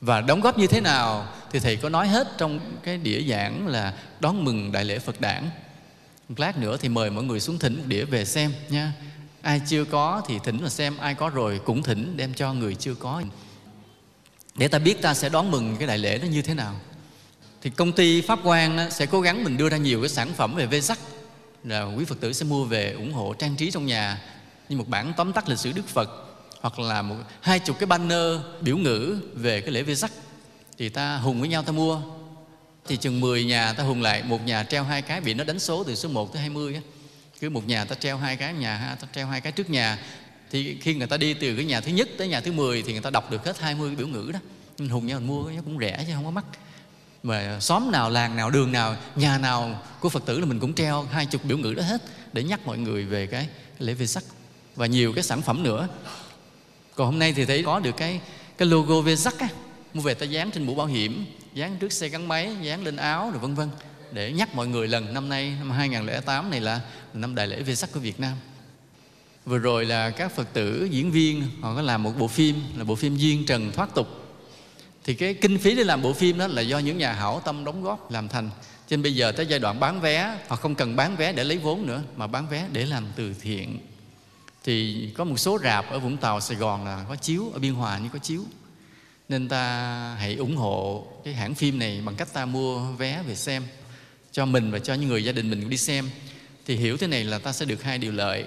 và 0.00 0.20
đóng 0.20 0.40
góp 0.40 0.58
như 0.58 0.66
thế 0.66 0.80
nào 0.80 1.26
thì 1.50 1.60
thầy 1.60 1.76
có 1.76 1.88
nói 1.88 2.08
hết 2.08 2.28
trong 2.38 2.60
cái 2.82 2.96
đĩa 2.98 3.22
giảng 3.22 3.66
là 3.66 3.94
đón 4.20 4.44
mừng 4.44 4.72
đại 4.72 4.84
lễ 4.84 4.98
Phật 4.98 5.20
đản 5.20 5.50
một 6.32 6.40
lát 6.40 6.58
nữa 6.58 6.76
thì 6.80 6.88
mời 6.88 7.10
mọi 7.10 7.24
người 7.24 7.40
xuống 7.40 7.58
thỉnh 7.58 7.78
một 7.78 7.84
đĩa 7.86 8.04
về 8.04 8.24
xem 8.24 8.52
nha. 8.70 8.92
Ai 9.42 9.60
chưa 9.66 9.84
có 9.84 10.22
thì 10.28 10.38
thỉnh 10.44 10.58
mà 10.62 10.68
xem, 10.68 10.96
ai 10.98 11.14
có 11.14 11.28
rồi 11.28 11.60
cũng 11.64 11.82
thỉnh, 11.82 12.16
đem 12.16 12.34
cho 12.34 12.54
người 12.54 12.74
chưa 12.74 12.94
có. 12.94 13.22
Để 14.54 14.68
ta 14.68 14.78
biết 14.78 15.02
ta 15.02 15.14
sẽ 15.14 15.28
đón 15.28 15.50
mừng 15.50 15.76
cái 15.76 15.88
đại 15.88 15.98
lễ 15.98 16.18
nó 16.22 16.28
như 16.28 16.42
thế 16.42 16.54
nào. 16.54 16.80
Thì 17.62 17.70
công 17.70 17.92
ty 17.92 18.20
Pháp 18.20 18.38
Quan 18.44 18.90
sẽ 18.90 19.06
cố 19.06 19.20
gắng 19.20 19.44
mình 19.44 19.56
đưa 19.56 19.68
ra 19.68 19.76
nhiều 19.76 20.00
cái 20.00 20.08
sản 20.08 20.32
phẩm 20.36 20.54
về 20.54 20.66
vê 20.66 20.80
sắc 20.80 20.98
là 21.64 21.82
quý 21.82 22.04
Phật 22.04 22.20
tử 22.20 22.32
sẽ 22.32 22.44
mua 22.44 22.64
về 22.64 22.92
ủng 22.92 23.12
hộ 23.12 23.34
trang 23.34 23.56
trí 23.56 23.70
trong 23.70 23.86
nhà 23.86 24.22
như 24.68 24.76
một 24.76 24.88
bản 24.88 25.12
tóm 25.16 25.32
tắt 25.32 25.48
lịch 25.48 25.58
sử 25.58 25.72
Đức 25.72 25.88
Phật, 25.88 26.10
hoặc 26.60 26.78
là 26.78 27.02
một 27.02 27.16
hai 27.40 27.58
chục 27.58 27.78
cái 27.78 27.86
banner 27.86 28.40
biểu 28.60 28.76
ngữ 28.76 29.20
về 29.34 29.60
cái 29.60 29.70
lễ 29.70 29.82
vê 29.82 29.94
sắc 29.94 30.12
thì 30.78 30.88
ta 30.88 31.16
hùng 31.16 31.40
với 31.40 31.48
nhau 31.48 31.62
ta 31.62 31.72
mua 31.72 32.00
thì 32.86 32.96
chừng 32.96 33.20
10 33.20 33.44
nhà 33.44 33.72
ta 33.72 33.82
hùng 33.82 34.02
lại 34.02 34.22
một 34.22 34.46
nhà 34.46 34.64
treo 34.64 34.84
hai 34.84 35.02
cái 35.02 35.20
bị 35.20 35.34
nó 35.34 35.44
đánh 35.44 35.58
số 35.58 35.84
từ 35.84 35.94
số 35.94 36.08
1 36.08 36.32
tới 36.32 36.40
20 36.40 36.74
á. 36.74 36.80
Cứ 37.40 37.50
một 37.50 37.68
nhà 37.68 37.84
ta 37.84 37.94
treo 37.94 38.16
hai 38.16 38.36
cái 38.36 38.54
nhà 38.54 38.96
ta 39.00 39.06
treo 39.14 39.26
hai 39.26 39.40
cái 39.40 39.52
trước 39.52 39.70
nhà. 39.70 39.98
Thì 40.50 40.76
khi 40.80 40.94
người 40.94 41.06
ta 41.06 41.16
đi 41.16 41.34
từ 41.34 41.56
cái 41.56 41.64
nhà 41.64 41.80
thứ 41.80 41.92
nhất 41.92 42.08
tới 42.18 42.28
nhà 42.28 42.40
thứ 42.40 42.52
10 42.52 42.82
thì 42.82 42.92
người 42.92 43.02
ta 43.02 43.10
đọc 43.10 43.30
được 43.30 43.44
hết 43.44 43.58
20 43.58 43.88
cái 43.88 43.96
biểu 43.96 44.06
ngữ 44.06 44.30
đó. 44.32 44.38
Mình 44.78 44.88
hùng 44.88 45.06
nhau 45.06 45.18
mình 45.18 45.28
mua 45.28 45.50
nó 45.50 45.62
cũng 45.64 45.78
rẻ 45.78 46.04
chứ 46.06 46.12
không 46.14 46.24
có 46.24 46.30
mắc. 46.30 46.44
Mà 47.22 47.60
xóm 47.60 47.90
nào 47.90 48.10
làng 48.10 48.36
nào 48.36 48.50
đường 48.50 48.72
nào 48.72 48.96
nhà 49.16 49.38
nào 49.38 49.82
của 50.00 50.08
phật 50.08 50.26
tử 50.26 50.40
là 50.40 50.46
mình 50.46 50.60
cũng 50.60 50.74
treo 50.74 51.02
hai 51.02 51.26
chục 51.26 51.44
biểu 51.44 51.58
ngữ 51.58 51.74
đó 51.74 51.82
hết 51.82 52.02
để 52.32 52.42
nhắc 52.42 52.66
mọi 52.66 52.78
người 52.78 53.04
về 53.04 53.26
cái, 53.26 53.48
cái 53.78 53.86
lễ 53.86 53.94
về 53.94 54.06
sắc 54.06 54.24
và 54.76 54.86
nhiều 54.86 55.12
cái 55.12 55.24
sản 55.24 55.42
phẩm 55.42 55.62
nữa. 55.62 55.88
Còn 56.94 57.06
hôm 57.06 57.18
nay 57.18 57.32
thì 57.32 57.44
thấy 57.44 57.62
có 57.62 57.80
được 57.80 57.96
cái 57.96 58.20
cái 58.58 58.68
logo 58.68 59.00
về 59.00 59.16
sắc 59.16 59.38
á 59.38 59.48
mua 59.94 60.02
về 60.02 60.14
ta 60.14 60.26
dán 60.26 60.50
trên 60.50 60.66
mũ 60.66 60.74
bảo 60.74 60.86
hiểm 60.86 61.24
dán 61.54 61.76
trước 61.78 61.92
xe 61.92 62.08
gắn 62.08 62.28
máy 62.28 62.56
dán 62.62 62.84
lên 62.84 62.96
áo 62.96 63.30
rồi 63.30 63.40
vân 63.40 63.54
vân. 63.54 63.68
Để 64.12 64.32
nhắc 64.32 64.54
mọi 64.54 64.68
người 64.68 64.88
lần 64.88 65.14
năm 65.14 65.28
nay 65.28 65.54
năm 65.58 65.70
2008 65.70 66.50
này 66.50 66.60
là 66.60 66.80
năm 67.14 67.34
đại 67.34 67.46
lễ 67.46 67.62
về 67.62 67.74
sắc 67.74 67.92
của 67.92 68.00
Việt 68.00 68.20
Nam. 68.20 68.36
Vừa 69.44 69.58
rồi 69.58 69.84
là 69.84 70.10
các 70.10 70.32
phật 70.32 70.52
tử 70.52 70.88
diễn 70.90 71.10
viên 71.10 71.42
họ 71.60 71.74
có 71.74 71.82
làm 71.82 72.02
một 72.02 72.12
bộ 72.18 72.28
phim 72.28 72.60
là 72.76 72.84
bộ 72.84 72.94
phim 72.94 73.16
duyên 73.16 73.46
trần 73.46 73.72
thoát 73.72 73.94
tục. 73.94 74.08
Thì 75.04 75.14
cái 75.14 75.34
kinh 75.34 75.58
phí 75.58 75.74
để 75.74 75.84
làm 75.84 76.02
bộ 76.02 76.12
phim 76.12 76.38
đó 76.38 76.46
là 76.46 76.62
do 76.62 76.78
những 76.78 76.98
nhà 76.98 77.12
hảo 77.12 77.40
tâm 77.44 77.64
đóng 77.64 77.82
góp 77.82 78.10
làm 78.10 78.28
thành. 78.28 78.50
Cho 78.88 78.96
nên 78.96 79.02
bây 79.02 79.14
giờ 79.14 79.32
tới 79.32 79.46
giai 79.46 79.58
đoạn 79.58 79.80
bán 79.80 80.00
vé 80.00 80.38
họ 80.48 80.56
không 80.56 80.74
cần 80.74 80.96
bán 80.96 81.16
vé 81.16 81.32
để 81.32 81.44
lấy 81.44 81.58
vốn 81.58 81.86
nữa 81.86 82.02
mà 82.16 82.26
bán 82.26 82.48
vé 82.48 82.66
để 82.72 82.86
làm 82.86 83.06
từ 83.16 83.34
thiện. 83.40 83.78
Thì 84.64 85.08
có 85.16 85.24
một 85.24 85.36
số 85.36 85.58
rạp 85.62 85.90
ở 85.90 85.98
Vũng 85.98 86.16
Tàu, 86.16 86.40
Sài 86.40 86.56
Gòn 86.56 86.84
là 86.84 87.04
có 87.08 87.16
chiếu 87.16 87.50
ở 87.52 87.58
Biên 87.58 87.74
Hòa 87.74 87.98
như 87.98 88.08
có 88.12 88.18
chiếu 88.18 88.44
nên 89.32 89.48
ta 89.48 90.14
hãy 90.18 90.34
ủng 90.34 90.56
hộ 90.56 91.06
cái 91.24 91.34
hãng 91.34 91.54
phim 91.54 91.78
này 91.78 92.00
bằng 92.04 92.14
cách 92.14 92.32
ta 92.32 92.46
mua 92.46 92.92
vé 92.92 93.22
về 93.26 93.34
xem 93.34 93.62
cho 94.32 94.46
mình 94.46 94.70
và 94.70 94.78
cho 94.78 94.94
những 94.94 95.08
người 95.08 95.24
gia 95.24 95.32
đình 95.32 95.50
mình 95.50 95.70
đi 95.70 95.76
xem. 95.76 96.10
Thì 96.66 96.76
hiểu 96.76 96.96
thế 96.96 97.06
này 97.06 97.24
là 97.24 97.38
ta 97.38 97.52
sẽ 97.52 97.64
được 97.64 97.82
hai 97.82 97.98
điều 97.98 98.12
lợi. 98.12 98.44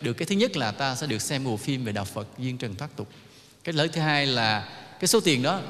Được 0.00 0.12
cái 0.12 0.26
thứ 0.26 0.34
nhất 0.34 0.56
là 0.56 0.72
ta 0.72 0.94
sẽ 0.94 1.06
được 1.06 1.22
xem 1.22 1.44
bộ 1.44 1.56
phim 1.56 1.84
về 1.84 1.92
đạo 1.92 2.04
Phật 2.04 2.28
duyên 2.38 2.58
trần 2.58 2.74
thoát 2.74 2.96
tục. 2.96 3.08
Cái 3.64 3.72
lợi 3.72 3.88
thứ 3.88 4.00
hai 4.00 4.26
là 4.26 4.68
cái 5.00 5.08
số 5.08 5.20
tiền 5.20 5.42
đó, 5.42 5.60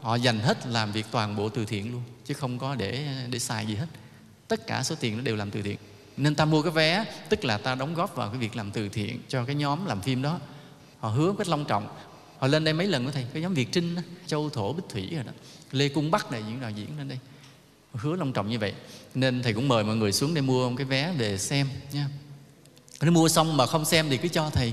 họ 0.00 0.16
dành 0.16 0.38
hết 0.38 0.66
làm 0.66 0.92
việc 0.92 1.06
toàn 1.10 1.36
bộ 1.36 1.48
từ 1.48 1.64
thiện 1.64 1.92
luôn, 1.92 2.02
chứ 2.24 2.34
không 2.34 2.58
có 2.58 2.74
để 2.74 3.06
để 3.30 3.38
xài 3.38 3.66
gì 3.66 3.74
hết. 3.74 3.86
Tất 4.48 4.66
cả 4.66 4.82
số 4.82 4.94
tiền 5.00 5.16
nó 5.16 5.22
đều 5.22 5.36
làm 5.36 5.50
từ 5.50 5.62
thiện. 5.62 5.76
Nên 6.16 6.34
ta 6.34 6.44
mua 6.44 6.62
cái 6.62 6.72
vé, 6.72 7.04
tức 7.28 7.44
là 7.44 7.58
ta 7.58 7.74
đóng 7.74 7.94
góp 7.94 8.16
vào 8.16 8.30
cái 8.30 8.38
việc 8.38 8.56
làm 8.56 8.70
từ 8.70 8.88
thiện 8.88 9.20
cho 9.28 9.44
cái 9.44 9.54
nhóm 9.54 9.86
làm 9.86 10.02
phim 10.02 10.22
đó. 10.22 10.38
Họ 10.98 11.08
hứa 11.08 11.34
rất 11.38 11.48
long 11.48 11.64
trọng 11.64 11.88
họ 12.42 12.48
lên 12.48 12.64
đây 12.64 12.74
mấy 12.74 12.86
lần 12.86 13.04
của 13.04 13.10
thầy 13.10 13.26
cái 13.32 13.42
nhóm 13.42 13.54
việt 13.54 13.68
trinh 13.72 13.94
đó, 13.94 14.02
châu 14.26 14.50
thổ 14.50 14.72
bích 14.72 14.84
thủy 14.88 15.08
rồi 15.14 15.24
đó. 15.24 15.32
Lê 15.72 15.88
cung 15.88 16.10
bắc 16.10 16.32
này 16.32 16.42
những 16.48 16.60
đạo 16.60 16.70
diễn 16.70 16.98
lên 16.98 17.08
đây. 17.08 17.18
Hứa 17.92 18.16
long 18.16 18.32
trọng 18.32 18.48
như 18.48 18.58
vậy. 18.58 18.72
Nên 19.14 19.42
thầy 19.42 19.52
cũng 19.52 19.68
mời 19.68 19.84
mọi 19.84 19.96
người 19.96 20.12
xuống 20.12 20.34
đây 20.34 20.42
mua 20.42 20.68
một 20.68 20.74
cái 20.78 20.84
vé 20.84 21.12
về 21.18 21.38
xem 21.38 21.68
nha. 21.92 22.08
Nếu 23.02 23.12
mua 23.12 23.28
xong 23.28 23.56
mà 23.56 23.66
không 23.66 23.84
xem 23.84 24.06
thì 24.10 24.16
cứ 24.16 24.28
cho 24.28 24.50
thầy 24.50 24.72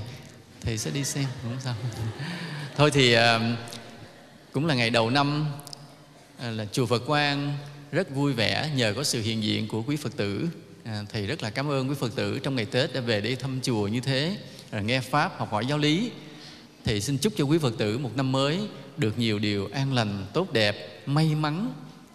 thầy 0.60 0.78
sẽ 0.78 0.90
đi 0.90 1.04
xem 1.04 1.24
không 1.42 1.56
sao? 1.64 1.74
Thôi 2.76 2.90
thì 2.90 3.12
à, 3.12 3.56
cũng 4.52 4.66
là 4.66 4.74
ngày 4.74 4.90
đầu 4.90 5.10
năm 5.10 5.46
à, 6.38 6.50
là 6.50 6.66
chùa 6.72 6.86
Phật 6.86 7.02
Quang 7.06 7.58
rất 7.92 8.10
vui 8.14 8.32
vẻ 8.32 8.70
nhờ 8.74 8.92
có 8.96 9.04
sự 9.04 9.22
hiện 9.22 9.42
diện 9.42 9.68
của 9.68 9.82
quý 9.82 9.96
Phật 9.96 10.16
tử. 10.16 10.48
À, 10.84 11.04
thầy 11.12 11.26
rất 11.26 11.42
là 11.42 11.50
cảm 11.50 11.70
ơn 11.70 11.88
quý 11.88 11.94
Phật 12.00 12.14
tử 12.14 12.38
trong 12.38 12.56
ngày 12.56 12.64
Tết 12.64 12.92
đã 12.92 13.00
về 13.00 13.20
đây 13.20 13.36
thăm 13.36 13.60
chùa 13.62 13.88
như 13.88 14.00
thế, 14.00 14.36
à, 14.70 14.80
nghe 14.80 15.00
pháp, 15.00 15.38
học 15.38 15.52
hỏi 15.52 15.66
giáo 15.66 15.78
lý 15.78 16.10
thì 16.84 17.00
xin 17.00 17.18
chúc 17.18 17.32
cho 17.36 17.44
quý 17.44 17.58
Phật 17.58 17.78
tử 17.78 17.98
một 17.98 18.10
năm 18.16 18.32
mới 18.32 18.60
được 18.96 19.18
nhiều 19.18 19.38
điều 19.38 19.68
an 19.72 19.92
lành, 19.92 20.26
tốt 20.32 20.52
đẹp, 20.52 21.02
may 21.06 21.34
mắn, 21.34 21.72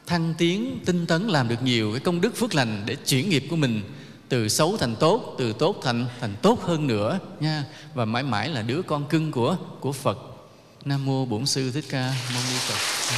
thăng 0.08 0.34
tiến, 0.38 0.80
tinh 0.86 1.06
tấn 1.06 1.28
làm 1.28 1.48
được 1.48 1.64
nhiều 1.64 1.92
cái 1.92 2.00
công 2.00 2.22
đức 2.22 2.36
phước 2.36 2.56
lành 2.56 2.84
để 2.86 2.96
chuyển 2.96 3.30
nghiệp 3.30 3.44
của 3.50 3.56
mình 3.56 3.82
từ 4.30 4.48
xấu 4.48 4.78
thành 4.78 4.96
tốt, 4.96 5.36
từ 5.38 5.54
tốt 5.54 5.80
thành 5.84 6.06
thành 6.22 6.36
tốt 6.42 6.62
hơn 6.64 6.88
nữa 6.88 7.20
nha 7.40 7.66
và 7.94 8.06
mãi 8.06 8.24
mãi 8.24 8.50
là 8.50 8.62
đứa 8.62 8.82
con 8.82 9.08
cưng 9.08 9.32
của 9.32 9.58
của 9.80 9.92
Phật 9.92 10.18
Nam 10.86 11.06
mô 11.06 11.26
Bổn 11.26 11.46
sư 11.46 11.72
Thích 11.72 11.86
Ca 11.90 12.14
Mâu 12.34 12.44
Ni 12.50 12.58
Phật. 12.60 13.16